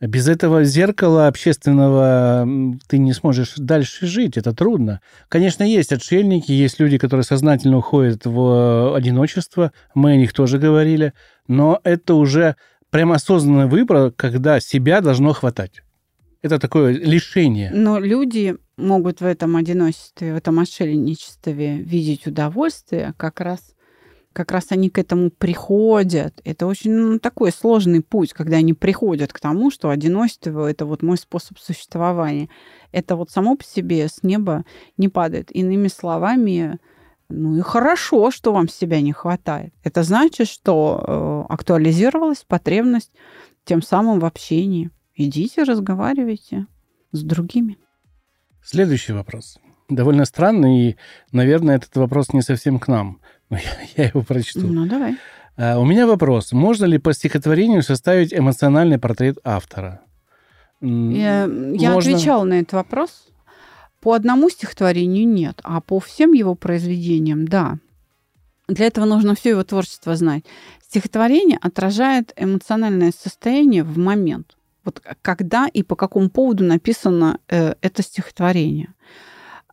Без 0.00 0.28
этого 0.28 0.64
зеркала 0.64 1.26
общественного 1.26 2.48
ты 2.88 2.96
не 2.96 3.12
сможешь 3.12 3.54
дальше 3.56 4.06
жить, 4.06 4.38
это 4.38 4.54
трудно. 4.54 5.02
Конечно, 5.28 5.62
есть 5.62 5.92
отшельники, 5.92 6.52
есть 6.52 6.80
люди, 6.80 6.96
которые 6.96 7.24
сознательно 7.24 7.76
уходят 7.78 8.24
в 8.24 8.96
одиночество, 8.96 9.72
мы 9.94 10.12
о 10.12 10.16
них 10.16 10.32
тоже 10.32 10.58
говорили, 10.58 11.12
но 11.48 11.80
это 11.84 12.14
уже 12.14 12.56
прям 12.88 13.12
осознанный 13.12 13.66
выбор, 13.66 14.10
когда 14.10 14.58
себя 14.58 15.02
должно 15.02 15.34
хватать. 15.34 15.82
Это 16.40 16.58
такое 16.58 16.94
лишение. 16.94 17.70
Но 17.70 17.98
люди 17.98 18.56
могут 18.78 19.20
в 19.20 19.24
этом 19.26 19.56
одиночестве, 19.56 20.32
в 20.32 20.36
этом 20.36 20.58
отшельничестве 20.58 21.76
видеть 21.76 22.26
удовольствие, 22.26 23.12
как 23.18 23.40
раз, 23.40 23.74
как 24.40 24.52
раз 24.52 24.66
они 24.70 24.88
к 24.88 24.98
этому 24.98 25.30
приходят. 25.30 26.40
Это 26.44 26.66
очень 26.66 26.92
ну, 26.92 27.18
такой 27.18 27.52
сложный 27.52 28.00
путь, 28.00 28.32
когда 28.32 28.56
они 28.56 28.72
приходят 28.72 29.34
к 29.34 29.38
тому, 29.38 29.70
что 29.70 29.90
одиночество– 29.90 30.70
это 30.70 30.86
вот 30.86 31.02
мой 31.02 31.18
способ 31.18 31.58
существования. 31.58 32.48
Это 32.90 33.16
вот 33.16 33.30
само 33.30 33.56
по 33.56 33.64
себе 33.64 34.08
с 34.08 34.22
неба 34.22 34.64
не 34.96 35.10
падает. 35.10 35.54
Иными 35.54 35.88
словами, 35.88 36.78
ну 37.28 37.58
и 37.58 37.60
хорошо, 37.60 38.30
что 38.30 38.54
вам 38.54 38.66
себя 38.70 39.02
не 39.02 39.12
хватает. 39.12 39.74
Это 39.84 40.04
значит, 40.04 40.48
что 40.48 41.04
э, 41.06 41.52
актуализировалась 41.52 42.42
потребность 42.48 43.12
тем 43.64 43.82
самым 43.82 44.20
в 44.20 44.24
общении. 44.24 44.90
Идите, 45.14 45.64
разговаривайте 45.64 46.66
с 47.12 47.22
другими. 47.22 47.76
Следующий 48.62 49.12
вопрос. 49.12 49.58
Довольно 49.90 50.24
странный, 50.24 50.90
и, 50.90 50.96
наверное, 51.32 51.76
этот 51.76 51.94
вопрос 51.96 52.32
не 52.32 52.42
совсем 52.42 52.78
к 52.78 52.88
нам. 52.88 53.20
Но 53.50 53.56
я, 53.56 53.62
я 53.96 54.04
его 54.06 54.22
прочту. 54.22 54.60
Ну, 54.60 54.86
давай. 54.86 55.16
А, 55.56 55.78
У 55.78 55.84
меня 55.84 56.06
вопрос. 56.06 56.52
Можно 56.52 56.86
ли 56.86 56.98
по 56.98 57.12
стихотворению 57.12 57.82
составить 57.82 58.32
эмоциональный 58.32 58.98
портрет 58.98 59.38
автора? 59.44 60.00
Я, 60.80 61.42
я 61.42 61.92
можно. 61.92 61.98
отвечала 61.98 62.44
на 62.44 62.60
этот 62.60 62.72
вопрос. 62.72 63.28
По 64.00 64.14
одному 64.14 64.48
стихотворению 64.48 65.28
нет, 65.28 65.60
а 65.62 65.80
по 65.82 66.00
всем 66.00 66.32
его 66.32 66.54
произведениям 66.54 67.46
да. 67.46 67.78
Для 68.66 68.86
этого 68.86 69.04
нужно 69.04 69.34
все 69.34 69.50
его 69.50 69.64
творчество 69.64 70.16
знать. 70.16 70.44
Стихотворение 70.88 71.58
отражает 71.60 72.32
эмоциональное 72.36 73.12
состояние 73.12 73.82
в 73.82 73.98
момент. 73.98 74.56
Вот 74.84 75.02
когда 75.20 75.66
и 75.66 75.82
по 75.82 75.96
какому 75.96 76.30
поводу 76.30 76.64
написано 76.64 77.40
э, 77.48 77.74
это 77.82 78.02
стихотворение. 78.02 78.94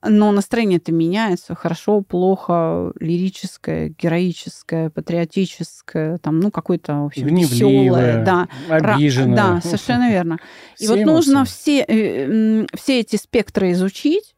Но 0.03 0.31
настроение 0.31 0.77
это 0.77 0.91
меняется. 0.91 1.55
Хорошо, 1.55 2.01
плохо, 2.01 2.91
лирическое, 2.99 3.89
героическое, 3.89 4.89
патриотическое, 4.89 6.17
там, 6.17 6.39
ну, 6.39 6.51
какое-то, 6.51 7.03
в 7.03 7.05
общем, 7.07 7.27
Гневливое, 7.27 7.45
веселое. 7.45 8.25
Да, 8.25 8.47
обиженное. 8.69 9.35
Да, 9.35 9.61
совершенно 9.61 10.09
верно. 10.11 10.37
И 10.79 10.83
Все 10.83 10.95
вот 10.95 11.05
нужно 11.05 11.45
все, 11.45 11.83
э, 11.87 12.65
все 12.75 12.99
эти 12.99 13.15
спектры 13.15 13.71
изучить, 13.71 14.35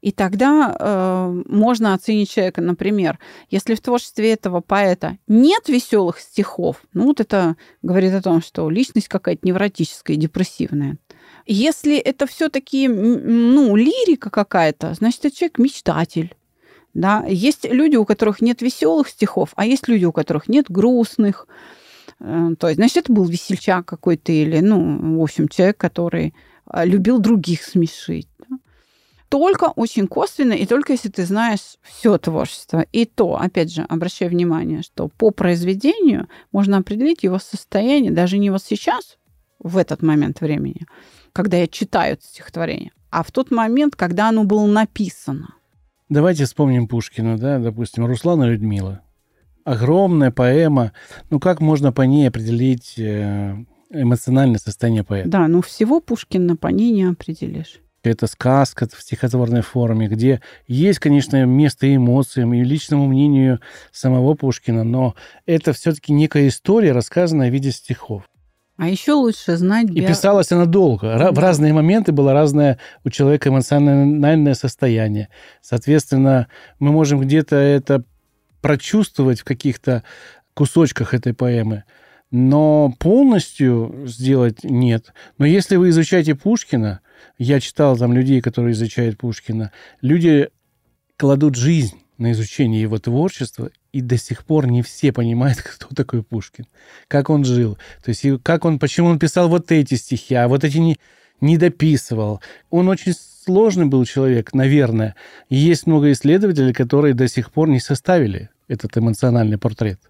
и 0.00 0.12
тогда 0.12 0.76
э, 0.78 1.42
можно 1.46 1.94
оценить 1.94 2.30
человека. 2.30 2.60
Например, 2.60 3.18
если 3.50 3.74
в 3.74 3.80
творчестве 3.80 4.32
этого 4.32 4.60
поэта 4.60 5.18
нет 5.26 5.68
веселых 5.68 6.20
стихов, 6.20 6.82
ну 6.92 7.06
вот 7.06 7.20
это 7.20 7.56
говорит 7.82 8.14
о 8.14 8.22
том, 8.22 8.40
что 8.40 8.70
личность 8.70 9.08
какая-то 9.08 9.46
невротическая, 9.46 10.16
депрессивная. 10.16 10.98
Если 11.50 11.96
это 11.96 12.26
все-таки 12.26 12.86
ну, 12.88 13.74
лирика 13.74 14.28
какая-то, 14.28 14.92
значит, 14.92 15.24
это 15.24 15.34
человек 15.34 15.58
мечтатель. 15.58 16.34
Да? 16.92 17.24
Есть 17.26 17.64
люди, 17.64 17.96
у 17.96 18.04
которых 18.04 18.42
нет 18.42 18.60
веселых 18.60 19.08
стихов, 19.08 19.54
а 19.56 19.64
есть 19.64 19.88
люди, 19.88 20.04
у 20.04 20.12
которых 20.12 20.48
нет 20.48 20.66
грустных. 20.68 21.48
Э, 22.20 22.50
То 22.58 22.68
есть, 22.68 22.76
значит, 22.76 22.98
это 22.98 23.12
был 23.14 23.24
весельчак 23.24 23.86
какой-то 23.86 24.30
или, 24.30 24.60
ну, 24.60 25.18
в 25.18 25.22
общем, 25.22 25.48
человек, 25.48 25.78
который 25.78 26.34
э, 26.70 26.84
любил 26.84 27.18
других 27.18 27.62
смешить. 27.62 28.28
да. 28.46 28.58
Только 29.30 29.72
очень 29.74 30.06
косвенно, 30.06 30.52
и 30.52 30.66
только 30.66 30.92
если 30.92 31.08
ты 31.08 31.24
знаешь 31.24 31.78
все 31.82 32.18
творчество. 32.18 32.84
И 32.92 33.06
то, 33.06 33.40
опять 33.40 33.72
же, 33.72 33.86
обращаю 33.88 34.30
внимание, 34.30 34.82
что 34.82 35.08
по 35.08 35.30
произведению 35.30 36.28
можно 36.52 36.76
определить 36.76 37.22
его 37.22 37.38
состояние 37.38 38.12
даже 38.12 38.36
не 38.36 38.50
вот 38.50 38.62
сейчас, 38.62 39.16
в 39.58 39.76
этот 39.76 40.02
момент 40.02 40.40
времени, 40.40 40.86
когда 41.38 41.58
я 41.58 41.68
читаю 41.68 42.14
это 42.14 42.24
стихотворение, 42.24 42.90
а 43.12 43.22
в 43.22 43.30
тот 43.30 43.52
момент, 43.52 43.94
когда 43.94 44.30
оно 44.30 44.42
было 44.42 44.66
написано. 44.66 45.54
Давайте 46.08 46.46
вспомним 46.46 46.88
Пушкина, 46.88 47.38
да, 47.38 47.60
допустим, 47.60 48.06
Руслана 48.06 48.42
Людмила. 48.42 49.02
Огромная 49.62 50.32
поэма. 50.32 50.90
Ну, 51.30 51.38
как 51.38 51.60
можно 51.60 51.92
по 51.92 52.02
ней 52.02 52.26
определить 52.26 52.94
э, 52.98 53.54
эмоциональное 53.90 54.58
состояние 54.58 55.04
поэта? 55.04 55.28
Да, 55.28 55.46
ну 55.46 55.62
всего 55.62 56.00
Пушкина 56.00 56.56
по 56.56 56.66
ней 56.66 56.90
не 56.90 57.04
определишь. 57.04 57.78
это 58.02 58.26
сказка 58.26 58.88
в 58.92 59.00
стихотворной 59.00 59.62
форме, 59.62 60.08
где 60.08 60.40
есть, 60.66 60.98
конечно, 60.98 61.46
место 61.46 61.94
эмоциям 61.94 62.52
и 62.52 62.64
личному 62.64 63.06
мнению 63.06 63.60
самого 63.92 64.34
Пушкина, 64.34 64.82
но 64.82 65.14
это 65.46 65.72
все-таки 65.72 66.12
некая 66.12 66.48
история, 66.48 66.90
рассказанная 66.90 67.48
в 67.48 67.52
виде 67.52 67.70
стихов. 67.70 68.24
А 68.78 68.88
еще 68.88 69.14
лучше 69.14 69.56
знать... 69.56 69.90
И 69.90 70.00
писалась 70.00 70.52
она 70.52 70.64
долго. 70.64 71.18
Да. 71.18 71.32
В 71.32 71.38
разные 71.40 71.72
моменты 71.72 72.12
было 72.12 72.32
разное 72.32 72.78
у 73.04 73.10
человека 73.10 73.48
эмоциональное 73.48 74.54
состояние. 74.54 75.30
Соответственно, 75.60 76.46
мы 76.78 76.92
можем 76.92 77.18
где-то 77.20 77.56
это 77.56 78.04
прочувствовать 78.60 79.40
в 79.40 79.44
каких-то 79.44 80.04
кусочках 80.54 81.12
этой 81.12 81.34
поэмы, 81.34 81.84
но 82.30 82.94
полностью 83.00 84.04
сделать 84.06 84.62
нет. 84.62 85.12
Но 85.38 85.44
если 85.44 85.74
вы 85.74 85.88
изучаете 85.88 86.36
Пушкина, 86.36 87.00
я 87.36 87.58
читал 87.58 87.96
там 87.96 88.12
людей, 88.12 88.40
которые 88.40 88.74
изучают 88.74 89.18
Пушкина, 89.18 89.72
люди 90.02 90.50
кладут 91.16 91.56
жизнь 91.56 91.96
на 92.16 92.30
изучение 92.30 92.80
его 92.80 92.98
творчества, 92.98 93.70
и 93.92 94.00
до 94.00 94.16
сих 94.16 94.44
пор 94.44 94.66
не 94.66 94.82
все 94.82 95.12
понимают, 95.12 95.58
кто 95.62 95.94
такой 95.94 96.22
Пушкин, 96.22 96.66
как 97.08 97.30
он 97.30 97.44
жил, 97.44 97.78
то 98.04 98.10
есть 98.10 98.24
как 98.42 98.64
он, 98.64 98.78
почему 98.78 99.08
он 99.08 99.18
писал 99.18 99.48
вот 99.48 99.70
эти 99.72 99.94
стихи, 99.94 100.34
а 100.34 100.48
вот 100.48 100.64
эти 100.64 100.78
не, 100.78 100.98
не 101.40 101.56
дописывал. 101.56 102.40
Он 102.70 102.88
очень 102.88 103.14
сложный 103.44 103.86
был 103.86 104.04
человек, 104.04 104.52
наверное. 104.52 105.14
И 105.48 105.56
есть 105.56 105.86
много 105.86 106.12
исследователей, 106.12 106.74
которые 106.74 107.14
до 107.14 107.28
сих 107.28 107.50
пор 107.50 107.68
не 107.68 107.80
составили 107.80 108.50
этот 108.68 108.96
эмоциональный 108.98 109.58
портрет. 109.58 110.00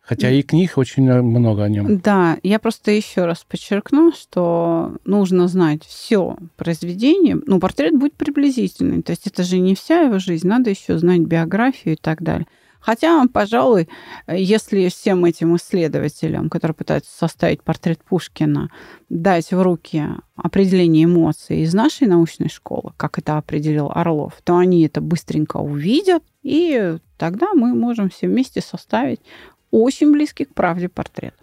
Хотя 0.00 0.30
и 0.30 0.42
книг 0.42 0.76
очень 0.76 1.10
много 1.10 1.64
о 1.64 1.68
нем. 1.68 1.98
Да, 1.98 2.36
я 2.42 2.58
просто 2.58 2.90
еще 2.90 3.24
раз 3.24 3.44
подчеркну, 3.48 4.12
что 4.12 4.96
нужно 5.06 5.48
знать 5.48 5.82
все 5.82 6.36
произведение. 6.56 7.38
Ну, 7.46 7.58
портрет 7.58 7.98
будет 7.98 8.12
приблизительный. 8.12 9.02
То 9.02 9.12
есть 9.12 9.26
это 9.26 9.42
же 9.44 9.58
не 9.58 9.74
вся 9.74 10.02
его 10.02 10.18
жизнь, 10.18 10.46
надо 10.46 10.68
еще 10.68 10.98
знать 10.98 11.20
биографию 11.20 11.94
и 11.94 11.98
так 11.98 12.22
далее. 12.22 12.46
Хотя, 12.84 13.24
пожалуй, 13.32 13.88
если 14.28 14.90
всем 14.90 15.24
этим 15.24 15.56
исследователям, 15.56 16.50
которые 16.50 16.74
пытаются 16.74 17.10
составить 17.16 17.62
портрет 17.62 18.04
Пушкина, 18.04 18.70
дать 19.08 19.52
в 19.52 19.62
руки 19.62 20.04
определение 20.36 21.04
эмоций 21.04 21.62
из 21.62 21.72
нашей 21.72 22.06
научной 22.06 22.50
школы, 22.50 22.92
как 22.98 23.18
это 23.18 23.38
определил 23.38 23.90
Орлов, 23.90 24.34
то 24.44 24.58
они 24.58 24.84
это 24.84 25.00
быстренько 25.00 25.56
увидят, 25.56 26.22
и 26.42 26.98
тогда 27.16 27.54
мы 27.54 27.74
можем 27.74 28.10
все 28.10 28.28
вместе 28.28 28.60
составить 28.60 29.20
очень 29.70 30.12
близкий 30.12 30.44
к 30.44 30.52
правде 30.52 30.90
портрет. 30.90 31.34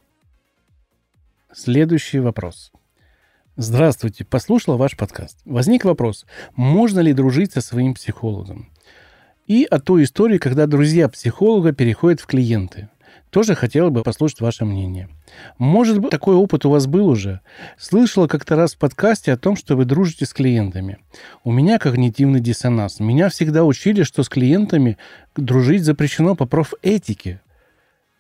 Следующий 1.52 2.20
вопрос. 2.20 2.72
Здравствуйте, 3.56 4.26
послушала 4.26 4.78
ваш 4.78 4.96
подкаст. 4.96 5.40
Возник 5.46 5.86
вопрос, 5.86 6.28
можно 6.56 7.00
ли 7.00 7.14
дружить 7.14 7.52
со 7.52 7.62
своим 7.62 7.96
психологом? 7.96 8.71
И 9.52 9.68
о 9.70 9.82
той 9.82 10.06
истории, 10.06 10.38
когда 10.38 10.66
друзья 10.66 11.10
психолога 11.10 11.74
переходят 11.74 12.22
в 12.22 12.26
клиенты. 12.26 12.88
Тоже 13.32 13.54
хотела 13.54 13.90
бы 13.90 14.02
послушать 14.02 14.40
ваше 14.40 14.64
мнение. 14.64 15.10
Может 15.58 16.00
быть, 16.00 16.10
такой 16.10 16.36
опыт 16.36 16.66
у 16.66 16.70
вас 16.70 16.88
был 16.88 17.10
уже? 17.10 17.42
Слышала 17.78 18.28
как-то 18.28 18.56
раз 18.56 18.76
в 18.76 18.78
подкасте 18.78 19.34
о 19.34 19.38
том, 19.38 19.58
что 19.58 19.76
вы 19.76 19.84
дружите 19.84 20.26
с 20.26 20.32
клиентами. 20.32 21.00
У 21.44 21.52
меня 21.52 21.80
когнитивный 21.80 22.40
диссонанс. 22.40 23.02
Меня 23.02 23.28
всегда 23.28 23.66
учили, 23.66 24.04
что 24.04 24.24
с 24.24 24.30
клиентами 24.30 24.98
дружить 25.36 25.84
запрещено 25.84 26.34
по 26.36 26.46
профэтике 26.46 27.42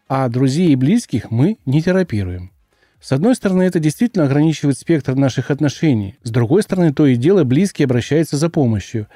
а 0.09 0.27
друзей 0.27 0.71
и 0.71 0.75
близких 0.75 1.31
мы 1.31 1.59
не 1.65 1.81
терапируем. 1.81 2.51
С 2.99 3.13
одной 3.13 3.35
стороны, 3.35 3.63
это 3.63 3.79
действительно 3.79 4.25
ограничивает 4.25 4.77
спектр 4.77 5.15
наших 5.15 5.49
отношений. 5.49 6.17
С 6.23 6.29
другой 6.29 6.63
стороны, 6.63 6.93
то 6.93 7.05
и 7.05 7.15
дело 7.15 7.45
близкие 7.45 7.85
обращаются 7.85 8.35
за 8.35 8.49
помощью. 8.49 9.07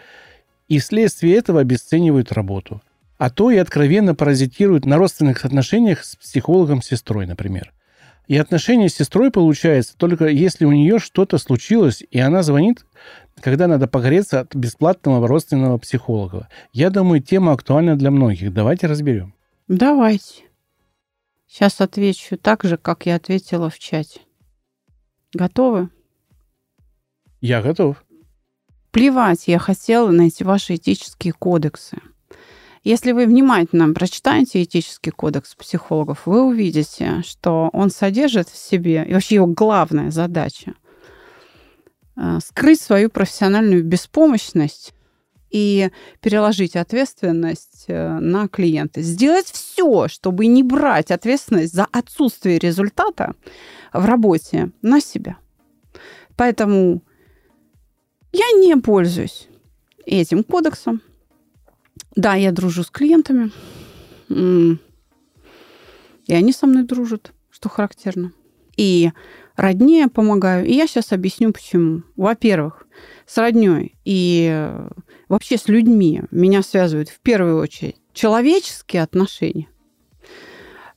И 0.67 0.79
вследствие 0.79 1.35
этого 1.35 1.61
обесценивают 1.61 2.31
работу. 2.31 2.81
А 3.17 3.29
то 3.29 3.51
и 3.51 3.57
откровенно 3.57 4.15
паразитируют 4.15 4.85
на 4.85 4.97
родственных 4.97 5.45
отношениях 5.45 6.03
с 6.03 6.15
психологом-сестрой, 6.15 7.25
например. 7.27 7.71
И 8.27 8.37
отношения 8.37 8.89
с 8.89 8.95
сестрой 8.95 9.31
получается 9.31 9.95
только 9.97 10.25
если 10.27 10.65
у 10.65 10.71
нее 10.71 10.99
что-то 10.99 11.37
случилось, 11.37 12.03
и 12.09 12.19
она 12.19 12.41
звонит, 12.41 12.85
когда 13.39 13.67
надо 13.67 13.87
погореться 13.87 14.39
от 14.39 14.55
бесплатного 14.55 15.27
родственного 15.27 15.77
психолога. 15.77 16.49
Я 16.73 16.89
думаю, 16.89 17.21
тема 17.21 17.51
актуальна 17.51 17.95
для 17.95 18.11
многих. 18.11 18.53
Давайте 18.53 18.87
разберем. 18.87 19.35
Давайте. 19.67 20.43
Сейчас 21.47 21.79
отвечу 21.79 22.37
так 22.37 22.63
же, 22.63 22.77
как 22.77 23.05
я 23.05 23.15
ответила 23.15 23.69
в 23.69 23.77
чате. 23.79 24.21
Готовы? 25.33 25.89
Я 27.41 27.61
готов. 27.61 28.03
Плевать, 28.95 29.49
я 29.49 29.59
хотела 29.59 30.09
найти 30.09 30.45
ваши 30.45 30.75
этические 30.75 31.33
кодексы. 31.33 31.97
Если 32.85 33.11
вы 33.11 33.25
внимательно 33.25 33.93
прочитаете 33.93 34.63
этический 34.63 35.11
кодекс 35.11 35.53
психологов, 35.53 36.21
вы 36.25 36.41
увидите, 36.41 37.21
что 37.25 37.69
он 37.73 37.89
содержит 37.89 38.47
в 38.47 38.55
себе, 38.55 39.03
и 39.05 39.13
вообще 39.13 39.35
его 39.35 39.47
главная 39.47 40.11
задача, 40.11 40.75
э, 42.15 42.39
скрыть 42.41 42.79
свою 42.79 43.09
профессиональную 43.09 43.83
беспомощность 43.83 44.93
и 45.49 45.89
переложить 46.21 46.77
ответственность 46.77 47.83
э, 47.89 48.19
на 48.19 48.47
клиента. 48.47 49.01
Сделать 49.01 49.47
все, 49.47 50.07
чтобы 50.07 50.45
не 50.45 50.63
брать 50.63 51.11
ответственность 51.11 51.73
за 51.73 51.85
отсутствие 51.91 52.59
результата 52.59 53.35
в 53.91 54.05
работе 54.05 54.71
на 54.81 55.01
себя. 55.01 55.35
Поэтому 56.37 57.01
я 58.35 58.59
не 58.59 58.75
пользуюсь 58.75 59.47
этим 60.05 60.43
кодексом. 60.43 61.01
Да, 62.15 62.35
я 62.35 62.51
дружу 62.51 62.83
с 62.83 62.89
клиентами. 62.89 63.51
И 64.29 66.33
они 66.33 66.51
со 66.51 66.67
мной 66.67 66.83
дружат, 66.83 67.33
что 67.49 67.69
характерно. 67.69 68.31
И 68.77 69.11
роднее 69.55 70.07
помогаю. 70.07 70.65
И 70.65 70.73
я 70.73 70.87
сейчас 70.87 71.11
объясню, 71.11 71.53
почему. 71.53 72.03
Во-первых, 72.15 72.87
с 73.25 73.37
родней 73.37 73.95
и 74.03 74.49
э, 74.51 74.89
вообще 75.29 75.57
с 75.57 75.67
людьми 75.67 76.23
меня 76.31 76.61
связывают 76.61 77.09
в 77.09 77.19
первую 77.19 77.59
очередь 77.59 77.97
человеческие 78.13 79.03
отношения. 79.03 79.67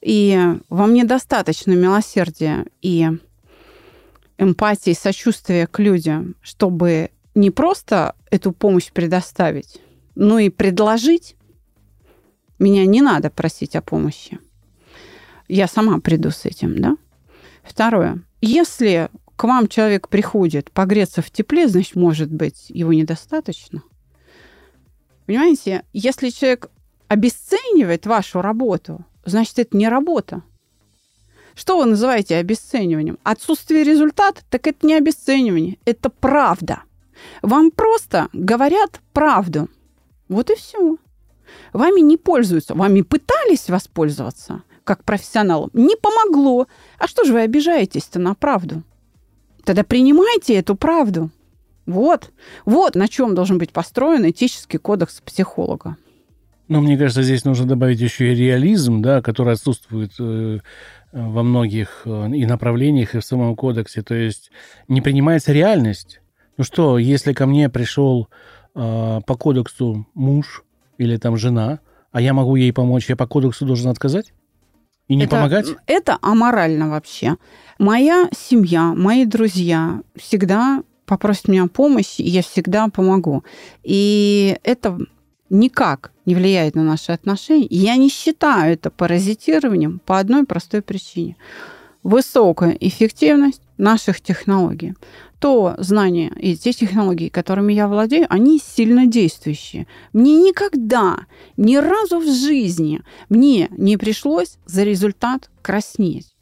И 0.01 0.39
во 0.69 0.87
мне 0.87 1.05
достаточно 1.05 1.73
милосердия 1.73 2.67
и 2.83 3.09
эмпатии, 4.39 4.93
сочувствия 4.93 5.67
к 5.67 5.79
людям, 5.79 6.37
чтобы 6.41 7.11
не 7.39 7.51
просто 7.51 8.17
эту 8.31 8.51
помощь 8.53 8.91
предоставить, 8.91 9.81
но 10.17 10.41
и 10.41 10.51
предложить. 10.51 11.37
Меня 12.59 12.85
не 12.85 13.01
надо 13.01 13.31
просить 13.31 13.77
о 13.77 13.83
помощи. 13.83 14.41
Я 15.47 15.69
сама 15.69 16.01
приду 16.01 16.31
с 16.31 16.45
этим, 16.45 16.81
да? 16.81 16.97
Второе. 17.63 18.25
Если 18.41 19.09
к 19.37 19.45
вам 19.45 19.69
человек 19.69 20.09
приходит 20.09 20.73
погреться 20.73 21.23
в 21.23 21.31
тепле, 21.31 21.69
значит, 21.69 21.95
может 21.95 22.29
быть, 22.29 22.67
его 22.71 22.93
недостаточно. 22.93 23.85
Понимаете, 25.27 25.85
если 25.93 26.31
человек 26.31 26.71
обесценивает 27.07 28.05
вашу 28.07 28.43
работу, 28.43 29.05
значит, 29.25 29.61
это 29.61 29.77
не 29.77 29.89
работа. 29.89 30.43
Что 31.55 31.79
вы 31.79 31.85
называете 31.85 32.37
обесцениванием? 32.37 33.19
Отсутствие 33.23 33.85
результата? 33.85 34.43
Так 34.51 34.67
это 34.67 34.85
не 34.85 34.95
обесценивание, 34.95 35.79
это 35.85 36.11
правда. 36.11 36.83
Вам 37.43 37.71
просто 37.71 38.29
говорят 38.33 39.01
правду. 39.13 39.69
Вот 40.29 40.51
и 40.51 40.55
все. 40.55 40.97
Вами 41.73 42.01
не 42.01 42.17
пользуются, 42.17 42.75
вами 42.75 43.03
пытались 43.03 43.69
воспользоваться 43.69 44.63
как 44.85 45.05
профессионалом. 45.05 45.71
Не 45.75 45.97
помогло. 45.97 46.67
А 46.99 47.07
что 47.07 47.25
же 47.25 47.35
вы 47.35 47.41
обижаетесь-то 47.43 48.19
на 48.19 48.35
правду? 48.35 48.83
Тогда 49.65 49.85
принимайте 49.85 50.55
эту 50.55 50.77
правду. 50.77 51.31
Вот. 51.85 52.31
Вот 52.65 52.95
на 52.95 53.07
чем 53.07 53.35
должен 53.35 53.59
быть 53.59 53.71
построен 53.71 54.29
этический 54.29 54.79
кодекс 54.79 55.21
психолога. 55.21 55.97
Но 56.69 56.81
мне 56.81 56.97
кажется, 56.97 57.23
здесь 57.23 57.45
нужно 57.45 57.67
добавить 57.67 58.01
еще 58.01 58.33
и 58.33 58.35
реализм, 58.35 59.03
да, 59.03 59.21
который 59.23 59.55
отсутствует 59.55 60.13
э, 60.19 60.61
во 61.13 61.43
многих 61.43 62.03
э, 62.05 62.31
и 62.35 62.47
направлениях, 62.47 63.15
и 63.15 63.21
в 63.21 63.25
самом 63.25 63.57
кодексе. 63.57 64.03
То 64.03 64.15
есть 64.15 64.51
не 64.87 65.01
принимается 65.01 65.53
реальность. 65.53 66.21
Ну 66.59 66.65
что, 66.65 66.99
если 66.99 67.33
ко 67.33 67.47
мне 67.47 67.71
пришел 67.71 68.29
э, 68.75 69.21
по 69.25 69.35
кодексу 69.37 70.07
муж 70.15 70.65
или 70.99 71.17
там 71.17 71.37
жена, 71.37 71.79
а 72.11 72.21
я 72.21 72.35
могу 72.35 72.57
ей 72.57 72.73
помочь, 72.73 73.09
я 73.09 73.17
по 73.17 73.29
кодексу 73.29 73.65
должен 73.65 73.89
отказать? 73.91 74.33
И 75.07 75.15
не 75.15 75.25
это, 75.25 75.37
помогать? 75.37 75.67
Это 75.87 76.19
аморально 76.21 76.91
вообще. 76.91 77.37
Моя 77.79 78.29
семья, 78.37 78.93
мои 78.95 79.25
друзья 79.25 80.03
всегда 80.17 80.83
попросят 81.07 81.47
меня 81.47 81.63
о 81.63 81.69
помощи, 81.69 82.23
и 82.23 82.29
я 82.29 82.43
всегда 82.43 82.89
помогу. 82.89 83.45
И 83.85 84.59
это 84.65 84.99
никак 85.49 86.13
не 86.27 86.35
влияет 86.35 86.75
на 86.75 86.83
наши 86.83 87.13
отношения. 87.13 87.69
Я 87.71 87.97
не 87.97 88.11
считаю 88.11 88.75
это 88.75 88.91
паразитированием 88.91 90.01
по 90.05 90.19
одной 90.19 90.45
простой 90.45 90.83
причине. 90.83 91.37
Высокая 92.03 92.77
эффективность 92.81 93.63
наших 93.77 94.21
технологий, 94.21 94.95
то 95.39 95.75
знания 95.79 96.33
и 96.39 96.57
те 96.57 96.73
технологии, 96.73 97.29
которыми 97.29 97.73
я 97.73 97.87
владею, 97.87 98.27
они 98.29 98.59
сильно 98.59 99.07
действующие. 99.07 99.87
Мне 100.13 100.37
никогда, 100.37 101.27
ни 101.57 101.77
разу 101.77 102.19
в 102.19 102.25
жизни 102.25 103.03
мне 103.29 103.69
не 103.77 103.97
пришлось 103.97 104.59
за 104.67 104.83
результат 104.83 105.51
краснеть. 105.63 106.35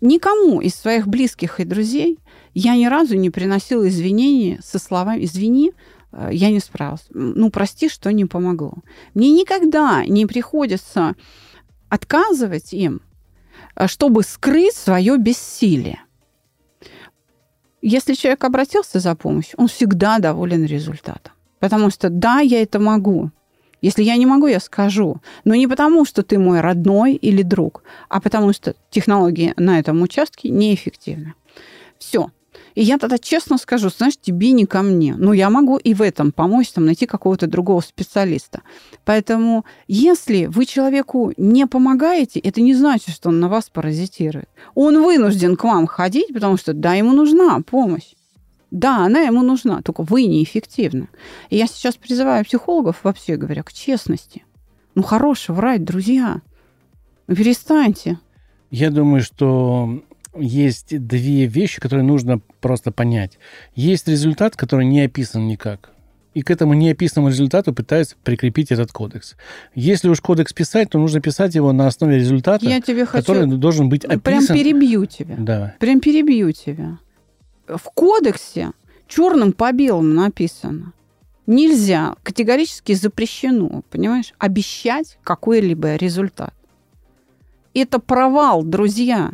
Никому 0.00 0.60
из 0.60 0.74
своих 0.74 1.06
близких 1.06 1.60
и 1.60 1.64
друзей 1.64 2.18
я 2.54 2.74
ни 2.76 2.86
разу 2.86 3.16
не 3.16 3.30
приносила 3.30 3.86
извинения 3.86 4.58
со 4.62 4.78
словами 4.78 5.24
«извини, 5.24 5.72
э, 6.12 6.30
я 6.32 6.50
не 6.50 6.60
справился. 6.60 7.04
Ну, 7.10 7.50
прости, 7.50 7.88
что 7.90 8.10
не 8.10 8.24
помогло. 8.24 8.74
Мне 9.12 9.30
никогда 9.30 10.04
не 10.06 10.24
приходится 10.24 11.14
отказывать 11.90 12.72
им, 12.72 13.02
чтобы 13.88 14.22
скрыть 14.22 14.74
свое 14.74 15.16
бессилие. 15.16 16.00
Если 17.82 18.14
человек 18.14 18.44
обратился 18.44 19.00
за 19.00 19.14
помощью, 19.14 19.54
он 19.58 19.68
всегда 19.68 20.18
доволен 20.18 20.64
результатом. 20.64 21.32
Потому 21.60 21.90
что 21.90 22.10
да, 22.10 22.40
я 22.40 22.62
это 22.62 22.78
могу. 22.78 23.30
Если 23.82 24.02
я 24.02 24.16
не 24.16 24.26
могу, 24.26 24.46
я 24.46 24.60
скажу. 24.60 25.16
Но 25.44 25.54
не 25.54 25.66
потому, 25.66 26.04
что 26.04 26.22
ты 26.22 26.38
мой 26.38 26.60
родной 26.60 27.14
или 27.14 27.42
друг, 27.42 27.82
а 28.08 28.20
потому 28.20 28.52
что 28.52 28.74
технологии 28.90 29.54
на 29.56 29.78
этом 29.78 30.02
участке 30.02 30.50
неэффективны. 30.50 31.34
Все. 31.98 32.30
И 32.74 32.82
я 32.82 32.98
тогда 32.98 33.18
честно 33.18 33.58
скажу, 33.58 33.88
знаешь, 33.90 34.16
тебе 34.20 34.52
не 34.52 34.66
ко 34.66 34.82
мне. 34.82 35.14
Но 35.16 35.32
я 35.32 35.50
могу 35.50 35.76
и 35.76 35.94
в 35.94 36.02
этом 36.02 36.32
помочь, 36.32 36.70
там, 36.70 36.86
найти 36.86 37.06
какого-то 37.06 37.46
другого 37.46 37.80
специалиста. 37.80 38.62
Поэтому, 39.04 39.64
если 39.88 40.46
вы 40.46 40.66
человеку 40.66 41.32
не 41.36 41.66
помогаете, 41.66 42.40
это 42.40 42.60
не 42.60 42.74
значит, 42.74 43.14
что 43.14 43.28
он 43.28 43.40
на 43.40 43.48
вас 43.48 43.70
паразитирует. 43.70 44.48
Он 44.74 45.02
вынужден 45.02 45.56
к 45.56 45.64
вам 45.64 45.86
ходить, 45.86 46.32
потому 46.32 46.56
что, 46.56 46.72
да, 46.72 46.94
ему 46.94 47.12
нужна 47.12 47.60
помощь. 47.60 48.14
Да, 48.70 49.04
она 49.04 49.20
ему 49.22 49.42
нужна, 49.42 49.82
только 49.82 50.02
вы 50.02 50.26
неэффективны. 50.26 51.08
И 51.48 51.56
я 51.56 51.66
сейчас 51.66 51.96
призываю 51.96 52.44
психологов, 52.44 53.00
вообще 53.02 53.36
говоря, 53.36 53.62
к 53.64 53.72
честности. 53.72 54.44
Ну, 54.94 55.02
хорошо 55.02 55.54
врать, 55.54 55.84
друзья. 55.84 56.40
Ну, 57.26 57.34
перестаньте. 57.34 58.18
Я 58.70 58.90
думаю, 58.90 59.22
что 59.22 60.02
есть 60.36 60.98
две 61.06 61.46
вещи, 61.46 61.80
которые 61.80 62.04
нужно 62.04 62.40
просто 62.60 62.92
понять. 62.92 63.38
Есть 63.74 64.08
результат, 64.08 64.56
который 64.56 64.86
не 64.86 65.00
описан 65.02 65.46
никак. 65.46 65.90
И 66.32 66.42
к 66.42 66.50
этому 66.50 66.74
неописанному 66.74 67.30
результату 67.30 67.74
пытаются 67.74 68.14
прикрепить 68.22 68.70
этот 68.70 68.92
кодекс. 68.92 69.34
Если 69.74 70.08
уж 70.08 70.20
кодекс 70.20 70.52
писать, 70.52 70.90
то 70.90 70.98
нужно 70.98 71.20
писать 71.20 71.56
его 71.56 71.72
на 71.72 71.88
основе 71.88 72.18
результата, 72.18 72.64
Я 72.64 72.80
тебе 72.80 73.04
который 73.04 73.46
хочу... 73.46 73.56
должен 73.56 73.88
быть 73.88 74.04
описан. 74.04 74.20
Прям 74.20 74.46
перебью 74.46 75.06
тебя. 75.06 75.34
Да. 75.38 75.74
Прям 75.80 76.00
перебью 76.00 76.52
тебя. 76.52 76.98
В 77.66 77.82
кодексе 77.94 78.70
черным 79.08 79.52
по 79.52 79.72
белому 79.72 80.14
написано. 80.14 80.92
Нельзя, 81.46 82.14
категорически 82.22 82.92
запрещено, 82.92 83.82
понимаешь, 83.90 84.32
обещать 84.38 85.18
какой-либо 85.24 85.96
результат. 85.96 86.54
Это 87.74 87.98
провал, 87.98 88.62
друзья. 88.62 89.32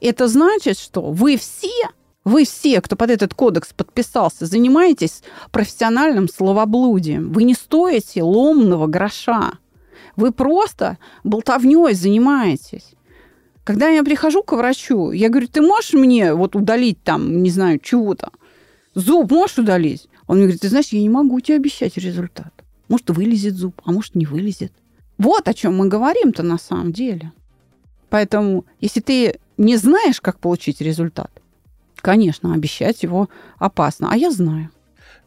Это 0.00 0.28
значит, 0.28 0.78
что 0.78 1.02
вы 1.02 1.36
все, 1.36 1.88
вы 2.24 2.44
все, 2.44 2.80
кто 2.80 2.96
под 2.96 3.10
этот 3.10 3.34
кодекс 3.34 3.72
подписался, 3.72 4.46
занимаетесь 4.46 5.22
профессиональным 5.50 6.28
словоблудием. 6.28 7.32
Вы 7.32 7.44
не 7.44 7.54
стоите 7.54 8.22
ломного 8.22 8.86
гроша. 8.86 9.52
Вы 10.16 10.32
просто 10.32 10.98
болтовней 11.24 11.94
занимаетесь. 11.94 12.92
Когда 13.64 13.88
я 13.88 14.04
прихожу 14.04 14.42
к 14.42 14.52
врачу, 14.52 15.10
я 15.10 15.28
говорю, 15.28 15.48
ты 15.48 15.60
можешь 15.60 15.92
мне 15.92 16.34
вот 16.34 16.54
удалить 16.54 17.02
там, 17.02 17.42
не 17.42 17.50
знаю, 17.50 17.80
чего-то? 17.80 18.30
Зуб 18.94 19.30
можешь 19.30 19.58
удалить? 19.58 20.08
Он 20.26 20.36
мне 20.36 20.46
говорит, 20.46 20.60
ты 20.60 20.68
знаешь, 20.68 20.88
я 20.88 21.00
не 21.00 21.08
могу 21.08 21.40
тебе 21.40 21.56
обещать 21.56 21.96
результат. 21.96 22.52
Может, 22.88 23.10
вылезет 23.10 23.54
зуб, 23.54 23.80
а 23.84 23.92
может, 23.92 24.14
не 24.14 24.26
вылезет. 24.26 24.72
Вот 25.18 25.48
о 25.48 25.54
чем 25.54 25.76
мы 25.76 25.88
говорим-то 25.88 26.42
на 26.42 26.58
самом 26.58 26.92
деле. 26.92 27.32
Поэтому, 28.08 28.64
если 28.80 29.00
ты 29.00 29.40
не 29.56 29.76
знаешь, 29.76 30.20
как 30.20 30.38
получить 30.38 30.80
результат, 30.80 31.30
конечно, 31.96 32.54
обещать 32.54 33.02
его 33.02 33.28
опасно. 33.58 34.10
А 34.10 34.16
я 34.16 34.30
знаю. 34.30 34.70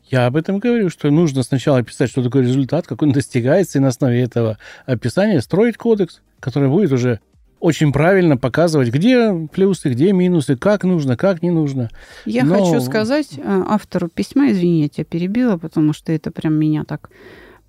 Я 0.10 0.26
об 0.26 0.36
этом 0.36 0.58
говорю, 0.58 0.90
что 0.90 1.12
нужно 1.12 1.44
сначала 1.44 1.80
описать, 1.80 2.10
что 2.10 2.24
такое 2.24 2.42
результат, 2.42 2.88
как 2.88 3.02
он 3.04 3.12
достигается, 3.12 3.78
и 3.78 3.82
на 3.82 3.90
основе 3.90 4.22
этого 4.22 4.58
описания 4.88 5.40
строить 5.42 5.78
кодекс, 5.78 6.22
который 6.40 6.70
будет 6.70 6.92
уже 6.92 7.20
очень 7.60 7.92
правильно 7.92 8.38
показывать, 8.38 8.90
где 8.90 9.48
плюсы, 9.52 9.90
где 9.90 10.14
минусы, 10.14 10.56
как 10.56 10.84
нужно, 10.84 11.18
как 11.18 11.44
не 11.44 11.52
нужно. 11.52 11.90
Я 12.26 12.44
Но... 12.44 12.56
хочу 12.56 12.82
сказать 12.82 13.38
э, 13.38 13.42
автору 13.68 14.08
письма, 14.08 14.52
извини, 14.52 14.82
я 14.82 14.90
тебя 14.90 15.04
перебила, 15.04 15.58
потому 15.58 15.94
что 15.94 16.12
это 16.12 16.32
прям 16.32 16.56
меня 16.56 16.86
так 16.86 17.10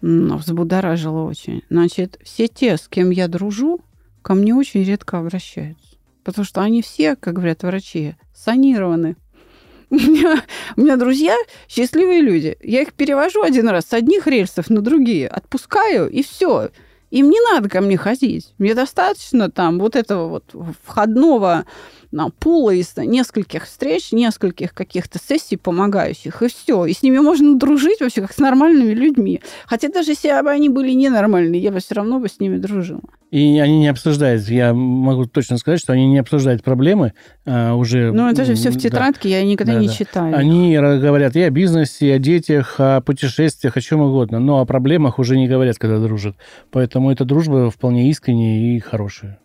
взбудоражило 0.01 1.25
очень. 1.25 1.63
Значит, 1.69 2.19
все 2.23 2.49
те, 2.49 2.77
с 2.79 2.89
кем 2.89 3.11
я 3.11 3.29
дружу, 3.29 3.81
ко 4.23 4.35
мне 4.35 4.55
очень 4.55 4.83
редко 4.83 5.19
обращаются. 5.19 5.90
Потому 6.25 6.45
что 6.45 6.61
они 6.61 6.83
все, 6.83 7.17
как 7.17 7.35
говорят 7.35 7.63
врачи, 7.63 8.15
санированы. 8.35 9.17
У 9.91 9.97
меня, 9.97 10.45
у 10.77 10.83
меня 10.83 10.97
друзья 10.97 11.37
счастливые 11.69 12.21
люди. 12.21 12.57
Я 12.63 12.83
их 12.83 12.93
перевожу 12.93 13.43
один 13.43 13.69
раз 13.69 13.87
с 13.87 13.93
одних 13.93 14.29
рельсов 14.29 14.71
на 14.71 14.83
другие, 14.83 15.27
отпускаю, 15.27 16.09
и 16.09 16.23
все. 16.23 16.71
Им 17.11 17.29
не 17.29 17.41
надо 17.41 17.69
ко 17.69 17.81
мне 17.81 17.97
ходить. 17.97 18.55
Мне 18.59 18.75
достаточно 18.75 19.51
там 19.51 19.81
вот 19.81 19.97
этого 19.97 20.29
вот 20.29 20.45
входного 20.85 21.67
на 22.13 22.29
пула 22.31 22.71
из 22.71 22.97
нескольких 22.97 23.65
встреч, 23.65 24.13
нескольких 24.13 24.75
каких-то 24.75 25.19
сессий 25.19 25.57
помогающих, 25.57 26.43
и 26.43 26.49
все. 26.49 26.87
И 26.87 26.93
с 26.93 27.03
ними 27.03 27.19
можно 27.19 27.57
дружить 27.57 28.01
вообще 28.01 28.23
как 28.23 28.33
с 28.33 28.39
нормальными 28.39 28.93
людьми. 28.93 29.41
Хотя 29.67 29.89
даже 29.89 30.13
если 30.13 30.43
бы 30.43 30.51
они 30.51 30.69
были 30.69 30.93
ненормальные, 30.93 31.61
я 31.61 31.71
бы 31.71 31.79
все 31.81 31.95
равно 31.95 32.19
бы 32.19 32.29
с 32.29 32.41
ними 32.41 32.57
дружила. 32.57 33.03
И 33.31 33.61
они 33.61 33.79
не 33.79 33.89
обсуждают, 33.89 34.43
я 34.49 34.75
могу 34.75 35.25
точно 35.27 35.57
сказать, 35.57 35.79
что 35.79 35.93
они 35.93 36.09
не 36.09 36.19
обсуждают 36.19 36.65
проблемы 36.65 37.13
а, 37.47 37.75
уже... 37.75 38.11
Ну, 38.11 38.29
это 38.29 38.45
же 38.45 38.55
все 38.55 38.71
в 38.71 38.77
тетрадке, 38.77 39.29
да. 39.29 39.37
я 39.37 39.45
никогда 39.45 39.75
да, 39.75 39.79
не 39.79 39.87
да. 39.87 39.93
читаю. 39.93 40.37
Они 40.37 40.75
говорят 40.77 41.37
и 41.37 41.43
о 41.43 41.51
бизнесе, 41.51 42.09
и 42.09 42.11
о 42.11 42.19
детях, 42.19 42.75
о 42.79 43.01
путешествиях, 43.01 43.77
о 43.77 43.81
чем 43.81 44.01
угодно, 44.01 44.41
но 44.41 44.61
о 44.61 44.65
проблемах 44.65 45.21
уже 45.21 45.37
не 45.37 45.47
говорят, 45.47 45.79
когда 45.79 46.01
дружат. 46.01 46.35
Поэтому 46.73 47.13
эта 47.13 47.25
дружба 47.25 47.71
вполне 47.71 48.11
искренняя 48.11 48.75
и 48.75 48.81
хорошая. 48.81 49.39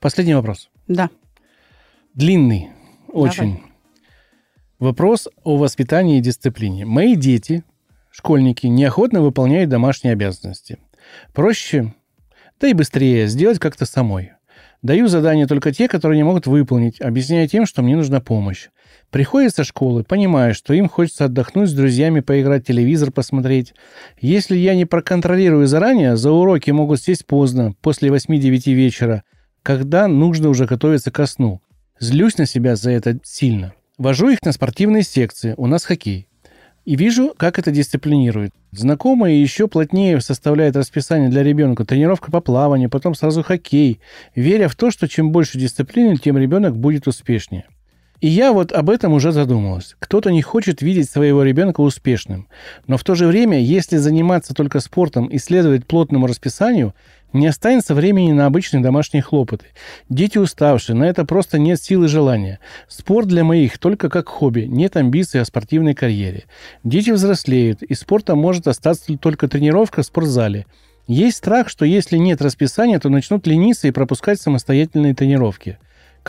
Последний 0.00 0.34
вопрос. 0.34 0.68
Да. 0.88 1.08
Длинный, 2.14 2.70
очень. 3.08 3.54
Давай. 3.56 3.62
Вопрос 4.78 5.28
о 5.42 5.56
воспитании 5.56 6.18
и 6.18 6.22
дисциплине. 6.22 6.84
Мои 6.84 7.16
дети, 7.16 7.64
школьники, 8.10 8.66
неохотно 8.66 9.20
выполняют 9.20 9.70
домашние 9.70 10.12
обязанности. 10.12 10.78
Проще, 11.32 11.94
да 12.60 12.68
и 12.68 12.74
быстрее 12.74 13.26
сделать 13.26 13.58
как-то 13.58 13.86
самой. 13.86 14.32
Даю 14.82 15.08
задания 15.08 15.48
только 15.48 15.72
те, 15.72 15.88
которые 15.88 16.18
не 16.18 16.22
могут 16.22 16.46
выполнить, 16.46 17.00
объясняя 17.00 17.48
тем, 17.48 17.66
что 17.66 17.82
мне 17.82 17.96
нужна 17.96 18.20
помощь. 18.20 18.68
Приходят 19.10 19.54
со 19.54 19.64
школы, 19.64 20.04
понимая, 20.04 20.52
что 20.52 20.74
им 20.74 20.88
хочется 20.88 21.24
отдохнуть 21.24 21.70
с 21.70 21.72
друзьями, 21.72 22.20
поиграть, 22.20 22.66
телевизор 22.66 23.10
посмотреть. 23.10 23.74
Если 24.20 24.56
я 24.56 24.76
не 24.76 24.84
проконтролирую 24.84 25.66
заранее, 25.66 26.16
за 26.16 26.30
уроки 26.30 26.70
могут 26.70 27.00
сесть 27.00 27.26
поздно, 27.26 27.74
после 27.80 28.10
8-9 28.10 28.72
вечера, 28.72 29.24
когда 29.64 30.06
нужно 30.06 30.48
уже 30.50 30.66
готовиться 30.66 31.10
ко 31.10 31.26
сну. 31.26 31.60
Злюсь 32.00 32.38
на 32.38 32.46
себя 32.46 32.76
за 32.76 32.90
это 32.90 33.18
сильно. 33.24 33.72
Вожу 33.98 34.28
их 34.28 34.42
на 34.42 34.52
спортивные 34.52 35.02
секции, 35.02 35.54
у 35.56 35.66
нас 35.66 35.84
хоккей. 35.84 36.28
И 36.84 36.96
вижу, 36.96 37.34
как 37.36 37.58
это 37.58 37.70
дисциплинирует. 37.70 38.52
Знакомые 38.70 39.42
еще 39.42 39.68
плотнее 39.68 40.20
составляют 40.20 40.76
расписание 40.76 41.28
для 41.28 41.42
ребенка. 41.42 41.84
Тренировка 41.84 42.30
по 42.30 42.40
плаванию, 42.40 42.88
потом 42.88 43.14
сразу 43.14 43.42
хоккей. 43.42 44.00
Веря 44.34 44.68
в 44.68 44.76
то, 44.76 44.90
что 44.90 45.08
чем 45.08 45.32
больше 45.32 45.58
дисциплины, 45.58 46.16
тем 46.16 46.38
ребенок 46.38 46.78
будет 46.78 47.06
успешнее. 47.06 47.66
И 48.20 48.26
я 48.26 48.52
вот 48.52 48.72
об 48.72 48.90
этом 48.90 49.12
уже 49.12 49.30
задумалась. 49.30 49.94
Кто-то 50.00 50.30
не 50.30 50.42
хочет 50.42 50.82
видеть 50.82 51.08
своего 51.08 51.44
ребенка 51.44 51.80
успешным. 51.82 52.48
Но 52.86 52.96
в 52.96 53.04
то 53.04 53.14
же 53.14 53.26
время, 53.26 53.60
если 53.60 53.96
заниматься 53.96 54.54
только 54.54 54.80
спортом 54.80 55.26
и 55.26 55.38
следовать 55.38 55.86
плотному 55.86 56.26
расписанию, 56.26 56.94
не 57.32 57.46
останется 57.46 57.94
времени 57.94 58.32
на 58.32 58.46
обычные 58.46 58.82
домашние 58.82 59.22
хлопоты. 59.22 59.66
Дети 60.08 60.38
уставшие, 60.38 60.96
на 60.96 61.04
это 61.04 61.24
просто 61.24 61.58
нет 61.58 61.80
сил 61.80 62.04
и 62.04 62.08
желания. 62.08 62.58
Спорт 62.88 63.28
для 63.28 63.44
моих 63.44 63.78
только 63.78 64.08
как 64.08 64.28
хобби, 64.28 64.62
нет 64.62 64.96
амбиций 64.96 65.40
о 65.40 65.44
спортивной 65.44 65.94
карьере. 65.94 66.44
Дети 66.84 67.10
взрослеют, 67.10 67.82
и 67.82 67.94
спортом 67.94 68.38
может 68.38 68.66
остаться 68.66 69.16
только 69.18 69.46
тренировка 69.46 70.02
в 70.02 70.06
спортзале. 70.06 70.66
Есть 71.06 71.38
страх, 71.38 71.68
что 71.68 71.84
если 71.84 72.16
нет 72.16 72.42
расписания, 72.42 72.98
то 72.98 73.08
начнут 73.10 73.46
лениться 73.46 73.88
и 73.88 73.92
пропускать 73.92 74.40
самостоятельные 74.40 75.14
тренировки. 75.14 75.78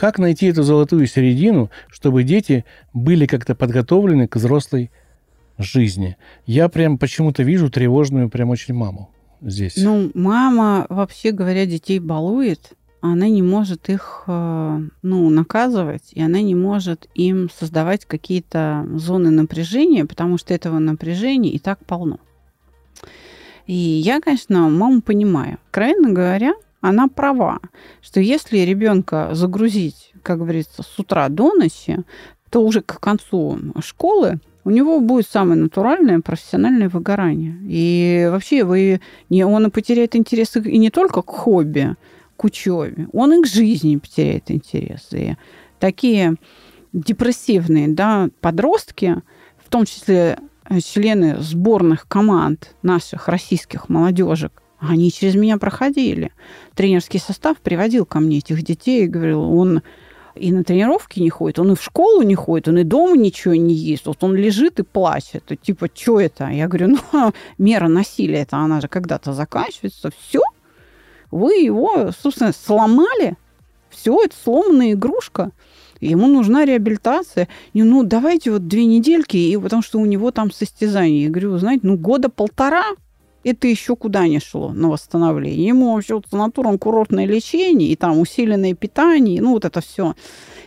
Как 0.00 0.18
найти 0.18 0.46
эту 0.46 0.62
золотую 0.62 1.06
середину, 1.06 1.70
чтобы 1.90 2.22
дети 2.22 2.64
были 2.94 3.26
как-то 3.26 3.54
подготовлены 3.54 4.28
к 4.28 4.36
взрослой 4.36 4.90
жизни? 5.58 6.16
Я 6.46 6.70
прям 6.70 6.96
почему-то 6.96 7.42
вижу 7.42 7.68
тревожную 7.68 8.30
прям 8.30 8.48
очень 8.48 8.72
маму 8.72 9.10
здесь? 9.42 9.74
Ну, 9.76 10.10
мама, 10.14 10.86
вообще 10.88 11.32
говоря, 11.32 11.66
детей 11.66 11.98
балует. 11.98 12.72
она 13.02 13.28
не 13.28 13.42
может 13.42 13.90
их 13.90 14.24
э, 14.26 14.80
ну, 15.02 15.28
наказывать, 15.28 16.12
и 16.12 16.22
она 16.22 16.40
не 16.40 16.54
может 16.54 17.06
им 17.14 17.50
создавать 17.50 18.06
какие-то 18.06 18.86
зоны 18.94 19.28
напряжения, 19.28 20.06
потому 20.06 20.38
что 20.38 20.54
этого 20.54 20.78
напряжения 20.78 21.50
и 21.50 21.58
так 21.58 21.84
полно. 21.84 22.20
И 23.66 23.74
я, 23.74 24.22
конечно, 24.22 24.70
маму 24.70 25.02
понимаю. 25.02 25.58
Крайне 25.70 26.10
говоря, 26.10 26.54
она 26.80 27.08
права, 27.08 27.60
что 28.00 28.20
если 28.20 28.58
ребенка 28.58 29.30
загрузить, 29.32 30.12
как 30.22 30.38
говорится, 30.38 30.82
с 30.82 30.98
утра 30.98 31.28
до 31.28 31.54
ночи, 31.54 31.98
то 32.50 32.64
уже 32.64 32.80
к 32.80 32.98
концу 33.00 33.58
школы 33.80 34.40
у 34.64 34.70
него 34.70 35.00
будет 35.00 35.26
самое 35.26 35.60
натуральное 35.60 36.20
профессиональное 36.20 36.88
выгорание. 36.88 37.56
И 37.62 38.28
вообще 38.30 38.64
вы 38.64 39.00
не, 39.28 39.44
он 39.44 39.70
потеряет 39.70 40.16
интерес 40.16 40.56
и 40.56 40.78
не 40.78 40.90
только 40.90 41.22
к 41.22 41.30
хобби, 41.30 41.96
к 42.36 42.44
учебе, 42.44 43.08
он 43.12 43.32
и 43.34 43.42
к 43.42 43.46
жизни 43.46 43.96
потеряет 43.96 44.50
интерес. 44.50 45.08
И 45.12 45.36
такие 45.78 46.36
депрессивные 46.92 47.88
да, 47.88 48.30
подростки, 48.40 49.22
в 49.64 49.68
том 49.68 49.84
числе 49.84 50.38
члены 50.82 51.36
сборных 51.40 52.06
команд 52.08 52.74
наших 52.82 53.28
российских 53.28 53.88
молодежек, 53.88 54.62
они 54.80 55.12
через 55.12 55.34
меня 55.34 55.58
проходили. 55.58 56.32
Тренерский 56.74 57.20
состав 57.20 57.58
приводил 57.58 58.06
ко 58.06 58.20
мне 58.20 58.38
этих 58.38 58.62
детей 58.62 59.04
и 59.04 59.08
говорил, 59.08 59.42
он 59.42 59.82
и 60.34 60.52
на 60.52 60.64
тренировки 60.64 61.20
не 61.20 61.28
ходит, 61.28 61.58
он 61.58 61.72
и 61.72 61.74
в 61.74 61.82
школу 61.82 62.22
не 62.22 62.34
ходит, 62.34 62.68
он 62.68 62.78
и 62.78 62.84
дома 62.84 63.16
ничего 63.16 63.54
не 63.54 63.74
ест. 63.74 64.06
Вот 64.06 64.22
он 64.24 64.34
лежит 64.34 64.78
и 64.80 64.82
плачет. 64.82 65.50
И 65.50 65.56
типа, 65.56 65.88
что 65.92 66.20
это? 66.20 66.48
Я 66.48 66.66
говорю, 66.66 66.96
ну, 67.12 67.32
мера 67.58 67.88
насилия, 67.88 68.42
это 68.42 68.56
она 68.56 68.80
же 68.80 68.88
когда-то 68.88 69.32
заканчивается. 69.34 70.10
Все, 70.18 70.40
вы 71.30 71.54
его, 71.56 72.10
собственно, 72.18 72.52
сломали. 72.52 73.36
Все, 73.90 74.18
это 74.22 74.34
сломанная 74.42 74.92
игрушка. 74.92 75.50
Ему 76.00 76.28
нужна 76.28 76.64
реабилитация. 76.64 77.48
И, 77.74 77.82
ну, 77.82 78.02
давайте 78.04 78.52
вот 78.52 78.66
две 78.66 78.86
недельки, 78.86 79.36
и 79.36 79.56
потому 79.58 79.82
что 79.82 79.98
у 79.98 80.06
него 80.06 80.30
там 80.30 80.50
состязание. 80.50 81.24
Я 81.24 81.28
говорю, 81.28 81.58
знаете, 81.58 81.86
ну, 81.86 81.98
года 81.98 82.30
полтора 82.30 82.84
это 83.44 83.66
еще 83.66 83.96
куда 83.96 84.26
не 84.26 84.40
шло 84.40 84.72
на 84.72 84.88
восстановление. 84.88 85.66
Ему 85.66 85.94
вообще 85.94 86.14
вот 86.14 86.26
санаторум 86.30 86.78
курортное 86.78 87.26
лечение 87.26 87.88
и 87.90 87.96
там 87.96 88.18
усиленное 88.18 88.74
питание, 88.74 89.40
ну 89.40 89.52
вот 89.52 89.64
это 89.64 89.80
все. 89.80 90.14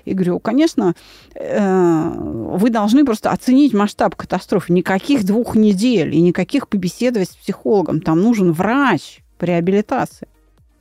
И 0.05 0.13
говорю, 0.13 0.39
конечно, 0.39 0.95
э, 1.35 2.11
вы 2.17 2.69
должны 2.69 3.05
просто 3.05 3.31
оценить 3.31 3.73
масштаб 3.73 4.15
катастрофы. 4.15 4.73
Никаких 4.73 5.23
двух 5.23 5.55
недель 5.55 6.13
и 6.15 6.21
никаких 6.21 6.67
побеседовать 6.67 7.29
с 7.29 7.35
психологом. 7.35 8.01
Там 8.01 8.21
нужен 8.21 8.51
врач 8.51 9.23
по 9.37 9.45
реабилитации. 9.45 10.27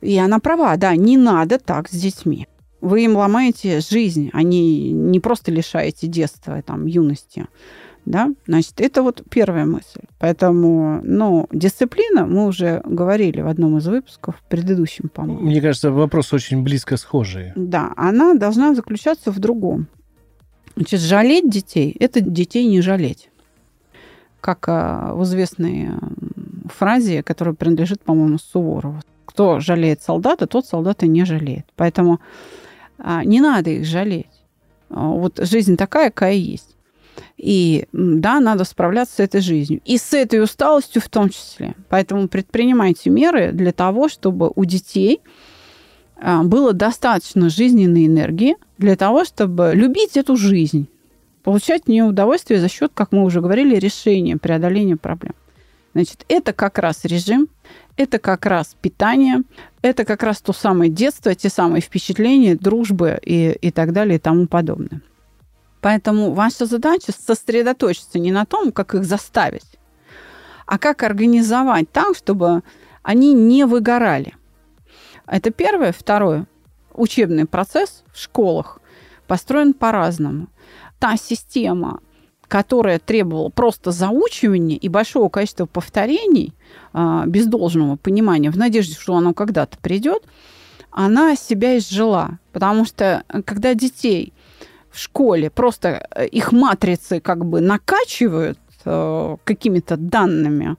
И 0.01 0.17
она 0.17 0.39
права, 0.39 0.75
да, 0.75 0.95
не 0.95 1.15
надо 1.15 1.59
так 1.59 1.87
с 1.87 1.93
детьми. 1.93 2.47
Вы 2.81 3.05
им 3.05 3.15
ломаете 3.15 3.79
жизнь, 3.79 4.29
не, 4.33 4.91
не 4.91 5.21
просто 5.21 5.51
лишаете 5.51 6.07
детства, 6.07 6.61
там, 6.61 6.85
юности. 6.85 7.47
Да? 8.05 8.31
Значит, 8.47 8.81
это 8.81 9.01
вот 9.01 9.23
первая 9.29 9.65
мысль. 9.65 10.01
Поэтому, 10.19 10.99
ну, 11.03 11.47
дисциплина, 11.51 12.25
мы 12.25 12.47
уже 12.47 12.81
говорили 12.85 13.41
в 13.41 13.47
одном 13.47 13.77
из 13.77 13.87
выпусков, 13.87 14.35
в 14.37 14.49
предыдущем, 14.49 15.09
по-моему. 15.09 15.41
Мне 15.41 15.61
кажется, 15.61 15.91
вопрос 15.91 16.33
очень 16.33 16.63
близко 16.63 16.97
схожий. 16.97 17.53
Да, 17.55 17.93
она 17.95 18.33
должна 18.33 18.75
заключаться 18.75 19.31
в 19.31 19.39
другом. 19.39 19.87
Значит, 20.75 20.99
жалеть 20.99 21.49
детей– 21.49 21.95
это 21.99 22.19
детей 22.19 22.67
не 22.67 22.81
жалеть. 22.81 23.29
Как 24.41 24.67
а, 24.67 25.13
в 25.13 25.23
известной 25.23 25.91
фразе, 26.65 27.23
которая 27.23 27.55
принадлежит, 27.55 28.01
по-моему, 28.01 28.37
Суворову. 28.37 28.99
Кто 29.25 29.59
жалеет 29.59 30.01
солдата, 30.01 30.47
тот 30.47 30.65
солдата 30.65 31.07
не 31.07 31.23
жалеет. 31.25 31.65
Поэтому 31.75 32.19
а, 32.97 33.23
не 33.23 33.39
надо 33.39 33.69
их 33.69 33.85
жалеть. 33.85 34.25
А, 34.89 35.07
вот 35.07 35.39
жизнь 35.41 35.77
такая, 35.77 36.09
какая 36.09 36.33
есть. 36.33 36.75
И 37.43 37.87
да, 37.91 38.39
надо 38.39 38.63
справляться 38.63 39.15
с 39.15 39.19
этой 39.19 39.41
жизнью. 39.41 39.81
И 39.83 39.97
с 39.97 40.13
этой 40.13 40.41
усталостью 40.41 41.01
в 41.01 41.09
том 41.09 41.27
числе. 41.27 41.75
Поэтому 41.89 42.29
предпринимайте 42.29 43.09
меры 43.09 43.51
для 43.51 43.73
того, 43.73 44.07
чтобы 44.07 44.49
у 44.55 44.63
детей 44.63 45.19
а, 46.15 46.43
было 46.43 46.71
достаточно 46.71 47.49
жизненной 47.49 48.05
энергии 48.05 48.55
для 48.77 48.95
того, 48.95 49.25
чтобы 49.25 49.73
любить 49.75 50.15
эту 50.15 50.37
жизнь, 50.37 50.87
получать 51.43 51.83
в 51.83 51.87
нее 51.89 52.05
удовольствие 52.05 52.61
за 52.61 52.69
счет, 52.69 52.93
как 52.93 53.11
мы 53.11 53.25
уже 53.25 53.41
говорили, 53.41 53.75
решения, 53.75 54.37
преодоления 54.37 54.95
проблем. 54.95 55.35
Значит, 55.93 56.23
это 56.29 56.53
как 56.53 56.77
раз 56.77 57.03
режим, 57.03 57.49
это 57.97 58.19
как 58.19 58.45
раз 58.45 58.73
питание, 58.81 59.41
это 59.81 60.05
как 60.05 60.23
раз 60.23 60.41
то 60.41 60.53
самое 60.53 60.89
детство, 60.89 61.35
те 61.35 61.49
самые 61.49 61.81
впечатления, 61.81 62.55
дружбы 62.55 63.19
и, 63.21 63.51
и 63.51 63.69
так 63.69 63.91
далее 63.91 64.15
и 64.15 64.19
тому 64.19 64.47
подобное. 64.47 65.01
Поэтому 65.83 66.31
ваша 66.31 66.65
задача 66.65 67.11
сосредоточиться 67.11 68.17
не 68.17 68.31
на 68.31 68.45
том, 68.45 68.71
как 68.71 68.95
их 68.95 69.03
заставить, 69.03 69.77
а 70.65 70.79
как 70.79 71.03
организовать 71.03 71.91
так, 71.91 72.15
чтобы 72.15 72.63
они 73.01 73.33
не 73.33 73.65
выгорали. 73.65 74.33
Это 75.27 75.51
первое. 75.51 75.91
Второе. 75.91 76.47
Учебный 76.93 77.45
процесс 77.45 78.05
в 78.13 78.17
школах 78.17 78.79
построен 79.27 79.73
по-разному. 79.73 80.47
Та 80.99 81.17
система, 81.17 81.99
которая 82.47 82.99
требовала 82.99 83.49
просто 83.49 83.91
заучивания 83.91 84.77
и 84.77 84.87
большого 84.87 85.27
количества 85.27 85.65
повторений, 85.65 86.53
а, 86.93 87.25
без 87.25 87.45
должного 87.45 87.97
понимания, 87.97 88.51
в 88.51 88.57
надежде, 88.57 88.95
что 88.95 89.17
оно 89.17 89.33
когда-то 89.33 89.77
придет, 89.79 90.23
она 90.91 91.35
себя 91.35 91.77
изжила. 91.77 92.39
Потому 92.53 92.85
что 92.85 93.25
э, 93.27 93.41
когда 93.41 93.73
детей 93.73 94.31
в 94.93 94.99
школе 94.99 95.49
просто 95.49 96.07
э, 96.15 96.27
их 96.27 96.51
матрицы 96.51 97.19
как 97.19 97.45
бы 97.45 97.61
накачивают 97.61 98.59
э, 98.85 99.37
какими-то 99.43 99.97
данными, 99.97 100.77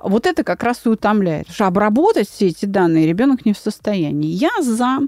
вот 0.00 0.26
это 0.26 0.44
как 0.44 0.62
раз 0.62 0.82
и 0.84 0.88
утомляет. 0.88 1.48
Что 1.48 1.66
обработать 1.66 2.28
все 2.28 2.48
эти 2.48 2.66
данные 2.66 3.06
ребенок 3.06 3.44
не 3.44 3.52
в 3.52 3.58
состоянии. 3.58 4.30
Я 4.30 4.50
за 4.60 5.00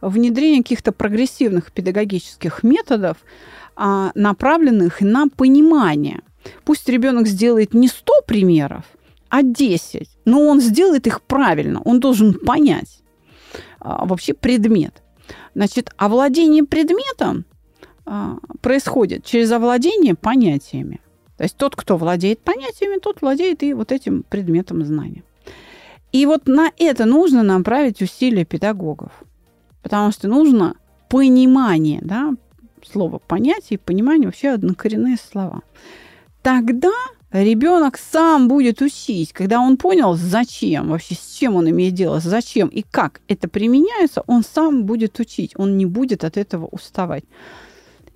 внедрение 0.00 0.62
каких-то 0.62 0.92
прогрессивных 0.92 1.70
педагогических 1.70 2.62
методов, 2.62 3.18
а, 3.76 4.10
направленных 4.14 5.02
на 5.02 5.28
понимание. 5.28 6.20
Пусть 6.64 6.88
ребенок 6.88 7.26
сделает 7.26 7.74
не 7.74 7.88
100 7.88 8.22
примеров, 8.26 8.84
а 9.28 9.42
10, 9.42 10.08
но 10.24 10.40
он 10.40 10.60
сделает 10.60 11.06
их 11.06 11.20
правильно. 11.20 11.82
Он 11.84 12.00
должен 12.00 12.32
понять 12.32 13.02
а, 13.80 14.06
вообще 14.06 14.32
предмет. 14.32 15.02
Значит, 15.54 15.90
овладение 15.98 16.64
предметом 16.64 17.44
происходит 18.60 19.24
через 19.24 19.50
овладение 19.52 20.14
понятиями. 20.14 21.00
То 21.36 21.44
есть 21.44 21.56
тот, 21.56 21.76
кто 21.76 21.96
владеет 21.96 22.40
понятиями, 22.40 22.98
тот 22.98 23.22
владеет 23.22 23.62
и 23.62 23.72
вот 23.72 23.92
этим 23.92 24.24
предметом 24.28 24.84
знания. 24.84 25.22
И 26.10 26.26
вот 26.26 26.48
на 26.48 26.72
это 26.78 27.04
нужно 27.04 27.42
направить 27.42 28.02
усилия 28.02 28.44
педагогов. 28.44 29.12
Потому 29.82 30.10
что 30.10 30.26
нужно 30.28 30.74
понимание, 31.08 32.00
да, 32.02 32.34
слово 32.90 33.18
понятие 33.18 33.76
и 33.76 33.78
понимание 33.78 34.26
вообще 34.26 34.50
однокоренные 34.50 35.16
слова. 35.16 35.62
Тогда 36.42 36.92
ребенок 37.30 37.98
сам 37.98 38.48
будет 38.48 38.80
учить, 38.80 39.32
когда 39.32 39.60
он 39.60 39.76
понял, 39.76 40.14
зачем, 40.14 40.88
вообще 40.88 41.14
с 41.14 41.34
чем 41.34 41.56
он 41.56 41.68
имеет 41.70 41.94
дело, 41.94 42.20
зачем 42.20 42.68
и 42.68 42.82
как 42.82 43.20
это 43.28 43.48
применяется, 43.48 44.22
он 44.26 44.42
сам 44.42 44.84
будет 44.84 45.20
учить, 45.20 45.52
он 45.56 45.76
не 45.76 45.86
будет 45.86 46.24
от 46.24 46.36
этого 46.36 46.66
уставать. 46.66 47.24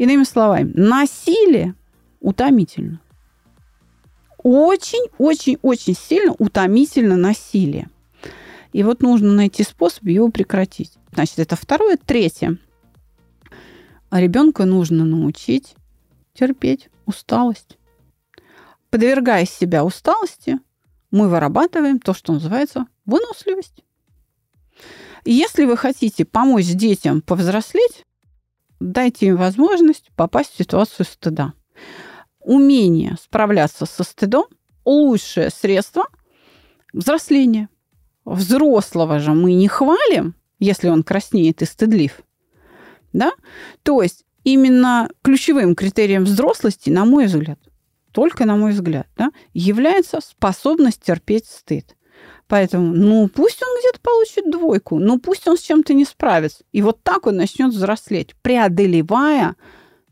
Иными 0.03 0.25
словами, 0.25 0.73
насилие 0.75 1.77
утомительно. 2.19 3.01
Очень-очень-очень 4.43 5.95
сильно 5.95 6.35
утомительно 6.41 7.17
насилие. 7.17 7.89
И 8.73 8.83
вот 8.83 9.01
нужно 9.01 9.33
найти 9.33 9.63
способ 9.63 10.03
его 10.07 10.29
прекратить. 10.29 10.95
Значит, 11.13 11.39
это 11.39 11.55
второе. 11.55 11.97
Третье. 12.05 12.59
А 14.11 14.21
ребенка 14.21 14.65
нужно 14.65 15.05
научить 15.05 15.77
терпеть 16.35 16.89
усталость. 17.07 17.79
Подвергая 18.91 19.47
себя 19.47 19.85
усталости, 19.85 20.59
мы 21.13 21.29
вырабатываем 21.29 22.01
то, 22.01 22.13
что 22.13 22.33
называется 22.33 22.87
выносливость. 23.05 23.85
Если 25.25 25.65
вы 25.65 25.77
хотите 25.77 26.25
помочь 26.25 26.67
детям 26.67 27.23
повзрослеть, 27.23 28.05
дайте 28.91 29.27
им 29.27 29.37
возможность 29.37 30.11
попасть 30.17 30.53
в 30.53 30.59
ситуацию 30.59 31.07
стыда. 31.07 31.55
Умение 32.41 33.17
справляться 33.21 33.87
со 33.87 34.03
стыдом– 34.03 34.45
лучшее 34.85 35.51
средство 35.51 36.07
взросления. 36.93 37.69
Взрослого 38.25 39.19
же 39.19 39.33
мы 39.33 39.55
не 39.55 39.69
хвалим, 39.69 40.35
если 40.59 40.89
он 40.89 41.03
краснеет 41.03 41.63
и 41.63 41.65
стыдлив. 41.65 42.21
Да? 43.13 43.33
То 43.83 44.03
есть 44.03 44.25
именно 44.45 45.09
ключевым 45.23 45.75
критерием 45.75 46.25
взрослости, 46.25 46.91
на 46.91 47.05
мой 47.05 47.27
взгляд, 47.27 47.59
только 48.13 48.45
на 48.45 48.57
мой 48.57 48.73
взгляд, 48.73 49.09
да, 49.17 49.31
является 49.55 50.21
способность 50.21 51.03
терпеть 51.03 51.47
стыд. 51.47 51.97
Поэтому, 52.53 52.93
ну, 52.93 53.29
пусть 53.29 53.63
он 53.63 53.69
где-то 53.81 53.99
получит 54.03 54.51
двойку, 54.51 54.99
ну, 54.99 55.19
пусть 55.19 55.49
он 55.49 55.57
с 55.57 55.63
чем-то 55.63 55.95
не 55.95 56.05
справится. 56.05 56.65
И 56.71 56.83
вот 56.83 57.03
так 57.03 57.27
он 57.27 57.37
начнет 57.37 57.73
взрослеть, 57.73 58.37
преодолевая 58.43 59.57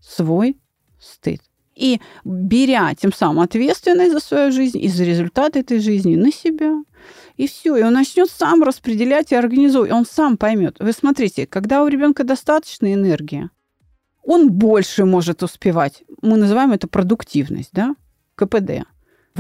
свой 0.00 0.56
стыд. 0.98 1.42
И 1.76 2.00
беря 2.24 2.94
тем 2.94 3.12
самым 3.12 3.40
ответственность 3.40 4.12
за 4.12 4.20
свою 4.20 4.52
жизнь 4.52 4.78
и 4.78 4.88
за 4.88 5.04
результат 5.04 5.54
этой 5.54 5.80
жизни 5.80 6.16
на 6.16 6.32
себя. 6.32 6.82
И 7.36 7.46
все. 7.46 7.76
И 7.76 7.82
он 7.82 7.92
начнет 7.92 8.30
сам 8.30 8.62
распределять 8.62 9.32
и 9.32 9.34
организовывать. 9.34 9.92
Он 9.92 10.06
сам 10.06 10.38
поймет. 10.38 10.76
Вы 10.80 10.92
смотрите, 10.92 11.46
когда 11.46 11.82
у 11.82 11.88
ребенка 11.88 12.24
достаточно 12.24 12.90
энергии, 12.90 13.50
он 14.24 14.50
больше 14.50 15.04
может 15.04 15.42
успевать. 15.42 16.04
Мы 16.22 16.38
называем 16.38 16.72
это 16.72 16.88
продуктивность, 16.88 17.72
да? 17.74 17.94
КПД 18.34 18.86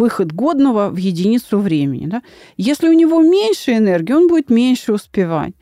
выход 0.00 0.32
годного 0.32 0.88
в 0.88 0.96
единицу 0.96 1.58
времени. 1.58 2.06
Да? 2.06 2.22
Если 2.56 2.88
у 2.88 2.92
него 2.92 3.22
меньше 3.22 3.72
энергии, 3.72 4.14
он 4.14 4.28
будет 4.28 4.50
меньше 4.50 4.92
успевать. 4.92 5.54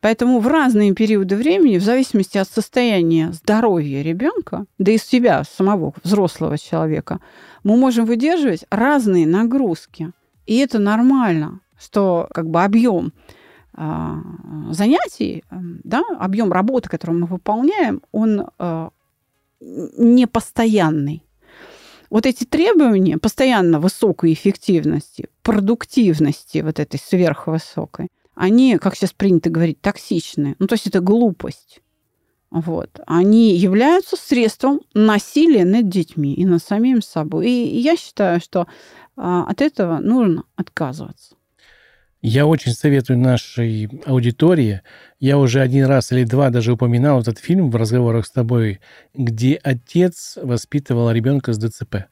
Поэтому 0.00 0.38
в 0.40 0.46
разные 0.46 0.94
периоды 0.94 1.36
времени, 1.36 1.78
в 1.78 1.82
зависимости 1.82 2.38
от 2.38 2.48
состояния 2.48 3.32
здоровья 3.32 4.02
ребенка, 4.02 4.66
да 4.78 4.92
и 4.92 4.98
себя 4.98 5.42
самого 5.44 5.92
взрослого 6.04 6.56
человека, 6.56 7.18
мы 7.64 7.76
можем 7.76 8.04
выдерживать 8.04 8.64
разные 8.70 9.26
нагрузки. 9.26 10.12
И 10.46 10.58
это 10.58 10.78
нормально, 10.78 11.60
что 11.78 12.28
как 12.32 12.48
бы 12.48 12.62
объем 12.62 13.12
э, 13.76 14.14
занятий, 14.70 15.42
да, 15.50 16.02
объем 16.18 16.52
работы, 16.52 16.88
которую 16.88 17.20
мы 17.20 17.26
выполняем, 17.26 18.00
он 18.12 18.46
э, 18.58 18.88
не 19.60 20.26
постоянный 20.26 21.27
вот 22.10 22.26
эти 22.26 22.44
требования 22.44 23.18
постоянно 23.18 23.80
высокой 23.80 24.32
эффективности, 24.32 25.28
продуктивности 25.42 26.58
вот 26.58 26.78
этой 26.80 26.98
сверхвысокой, 26.98 28.08
они, 28.34 28.78
как 28.78 28.94
сейчас 28.94 29.12
принято 29.12 29.50
говорить, 29.50 29.80
токсичные. 29.80 30.54
Ну, 30.58 30.66
то 30.68 30.74
есть 30.74 30.86
это 30.86 31.00
глупость. 31.00 31.80
Вот. 32.50 33.00
Они 33.06 33.54
являются 33.54 34.16
средством 34.16 34.80
насилия 34.94 35.64
над 35.64 35.88
детьми 35.88 36.34
и 36.34 36.46
над 36.46 36.62
самим 36.62 37.02
собой. 37.02 37.50
И 37.50 37.80
я 37.80 37.96
считаю, 37.96 38.40
что 38.40 38.66
а, 39.16 39.44
от 39.44 39.60
этого 39.60 39.98
нужно 39.98 40.44
отказываться. 40.56 41.34
Я 42.20 42.46
очень 42.46 42.72
советую 42.72 43.18
нашей 43.18 43.88
аудитории. 44.04 44.82
Я 45.20 45.38
уже 45.38 45.60
один 45.60 45.86
раз 45.86 46.10
или 46.10 46.24
два 46.24 46.50
даже 46.50 46.72
упоминал 46.72 47.20
этот 47.20 47.38
фильм 47.38 47.70
в 47.70 47.76
разговорах 47.76 48.26
с 48.26 48.30
тобой, 48.32 48.80
где 49.14 49.54
отец 49.62 50.36
воспитывал 50.42 51.12
ребенка 51.12 51.52
с 51.52 51.58
ДЦП. 51.58 52.06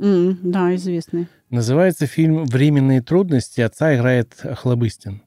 Mm, 0.00 0.38
да, 0.42 0.74
известный. 0.74 1.28
Называется 1.50 2.06
фильм 2.06 2.44
«Временные 2.46 3.02
трудности». 3.02 3.60
Отца 3.60 3.94
играет 3.94 4.34
Хлобыстин. 4.42 5.22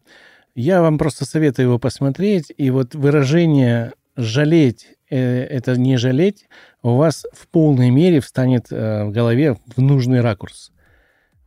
Я 0.55 0.81
вам 0.81 0.97
просто 0.97 1.25
советую 1.25 1.67
его 1.67 1.79
посмотреть. 1.79 2.51
И 2.57 2.71
вот 2.71 2.95
выражение 2.95 3.93
«жалеть» 4.15 4.97
э, 5.11 5.43
это 5.43 5.77
не 5.77 5.97
жалеть, 5.97 6.47
у 6.81 6.95
вас 6.95 7.25
в 7.31 7.47
полной 7.47 7.91
мере 7.91 8.21
встанет 8.21 8.71
э, 8.71 9.05
в 9.05 9.11
голове 9.11 9.57
в 9.75 9.81
нужный 9.81 10.21
ракурс 10.21 10.71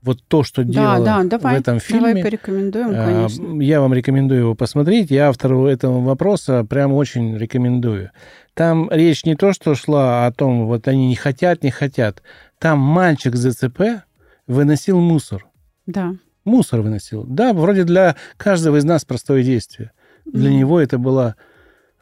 вот 0.03 0.23
то, 0.27 0.43
что 0.43 0.65
да, 0.65 0.73
делала 0.73 1.05
да, 1.05 1.25
давай, 1.25 1.57
в 1.57 1.61
этом 1.61 1.81
фильме. 1.81 2.09
Давай 2.09 2.23
порекомендуем, 2.23 2.91
а, 2.91 3.05
конечно. 3.07 3.61
Я 3.61 3.81
вам 3.81 3.95
рекомендую 3.95 4.41
его 4.41 4.55
посмотреть. 4.55 5.11
Я 5.11 5.29
автору 5.29 5.67
этого 5.67 6.01
вопроса 6.01 6.65
прям 6.65 6.93
очень 6.93 7.37
рекомендую. 7.37 8.11
Там 8.55 8.91
речь 8.91 9.25
не 9.25 9.37
то, 9.37 9.53
что 9.53 9.75
шла 9.75 10.27
о 10.27 10.33
том, 10.33 10.67
вот 10.67 10.89
они 10.89 11.09
не 11.09 11.15
хотят, 11.15 11.63
не 11.63 11.71
хотят. 11.71 12.23
Там 12.59 12.79
мальчик 12.79 13.37
с 13.37 13.45
ДЦП 13.45 14.05
выносил 14.47 15.01
мусор. 15.01 15.47
Да. 15.87 16.15
Мусор 16.45 16.81
выносил. 16.81 17.25
Да, 17.25 17.53
вроде 17.53 17.85
для 17.85 18.17
каждого 18.37 18.77
из 18.77 18.85
нас 18.85 19.05
простое 19.05 19.43
действие. 19.43 19.93
Для 20.25 20.51
mm. 20.51 20.55
него 20.55 20.81
это 20.81 20.99
была 20.99 21.37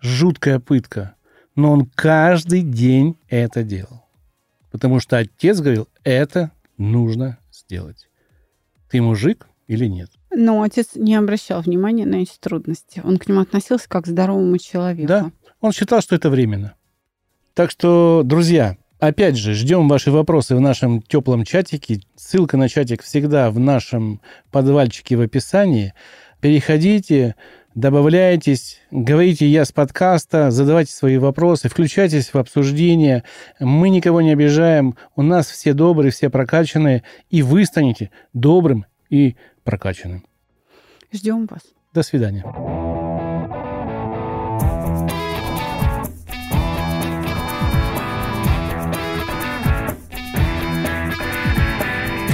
жуткая 0.01 0.59
пытка. 0.59 1.15
Но 1.55 1.73
он 1.73 1.87
каждый 1.95 2.63
день 2.63 3.19
это 3.29 3.63
делал. 3.63 4.07
Потому 4.71 5.01
что 5.01 5.19
отец 5.19 5.61
говорил, 5.61 5.89
это 6.05 6.53
нужно 6.81 7.39
сделать. 7.53 8.09
Ты 8.91 9.01
мужик 9.01 9.47
или 9.69 9.87
нет? 9.87 10.11
Но 10.35 10.63
отец 10.63 10.91
не 10.95 11.15
обращал 11.15 11.61
внимания 11.61 12.07
на 12.07 12.17
эти 12.17 12.37
трудности. 12.41 13.01
Он 13.05 13.19
к 13.19 13.29
ним 13.29 13.39
относился 13.39 13.89
как 13.89 14.05
к 14.05 14.09
здоровому 14.09 14.59
человеку. 14.59 15.07
Да, 15.07 15.31
он 15.61 15.73
считал, 15.73 16.01
что 16.01 16.17
это 16.17 16.31
временно. 16.31 16.75
Так 17.55 17.71
что, 17.71 18.23
друзья, 18.25 18.77
опять 18.99 19.37
же, 19.37 19.55
ждем 19.55 19.89
ваши 19.89 20.11
вопросы 20.11 20.57
в 20.57 20.61
нашем 20.61 21.03
теплом 21.03 21.45
чатике. 21.45 22.01
Ссылка 22.17 22.57
на 22.57 22.69
чатик 22.69 23.03
всегда 23.03 23.51
в 23.51 23.59
нашем 23.59 24.21
подвальчике 24.51 25.17
в 25.17 25.21
описании. 25.21 25.95
Переходите, 26.41 27.35
добавляйтесь, 27.81 28.79
говорите 28.91 29.47
«я 29.47 29.65
с 29.65 29.73
подкаста», 29.73 30.51
задавайте 30.51 30.93
свои 30.93 31.17
вопросы, 31.19 31.69
включайтесь 31.69 32.33
в 32.33 32.37
обсуждение. 32.37 33.25
Мы 33.59 33.89
никого 33.89 34.21
не 34.21 34.33
обижаем, 34.33 34.97
у 35.17 35.23
нас 35.23 35.49
все 35.49 35.73
добрые, 35.73 36.13
все 36.13 36.31
прокачанные, 36.31 37.03
и 37.31 37.43
вы 37.43 37.65
станете 37.65 38.11
добрым 38.33 38.85
и 39.09 39.37
прокачанным. 39.65 40.25
Ждем 41.13 41.47
вас. 41.47 41.63
До 41.93 42.03
свидания. 42.03 42.45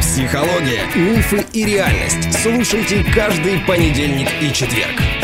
Психология, 0.00 0.82
мифы 0.96 1.44
и 1.52 1.64
реальность. 1.64 2.32
Слушайте 2.42 3.04
каждый 3.14 3.61
понедельник 3.61 4.28
и 4.42 4.52
четверг. 4.52 5.15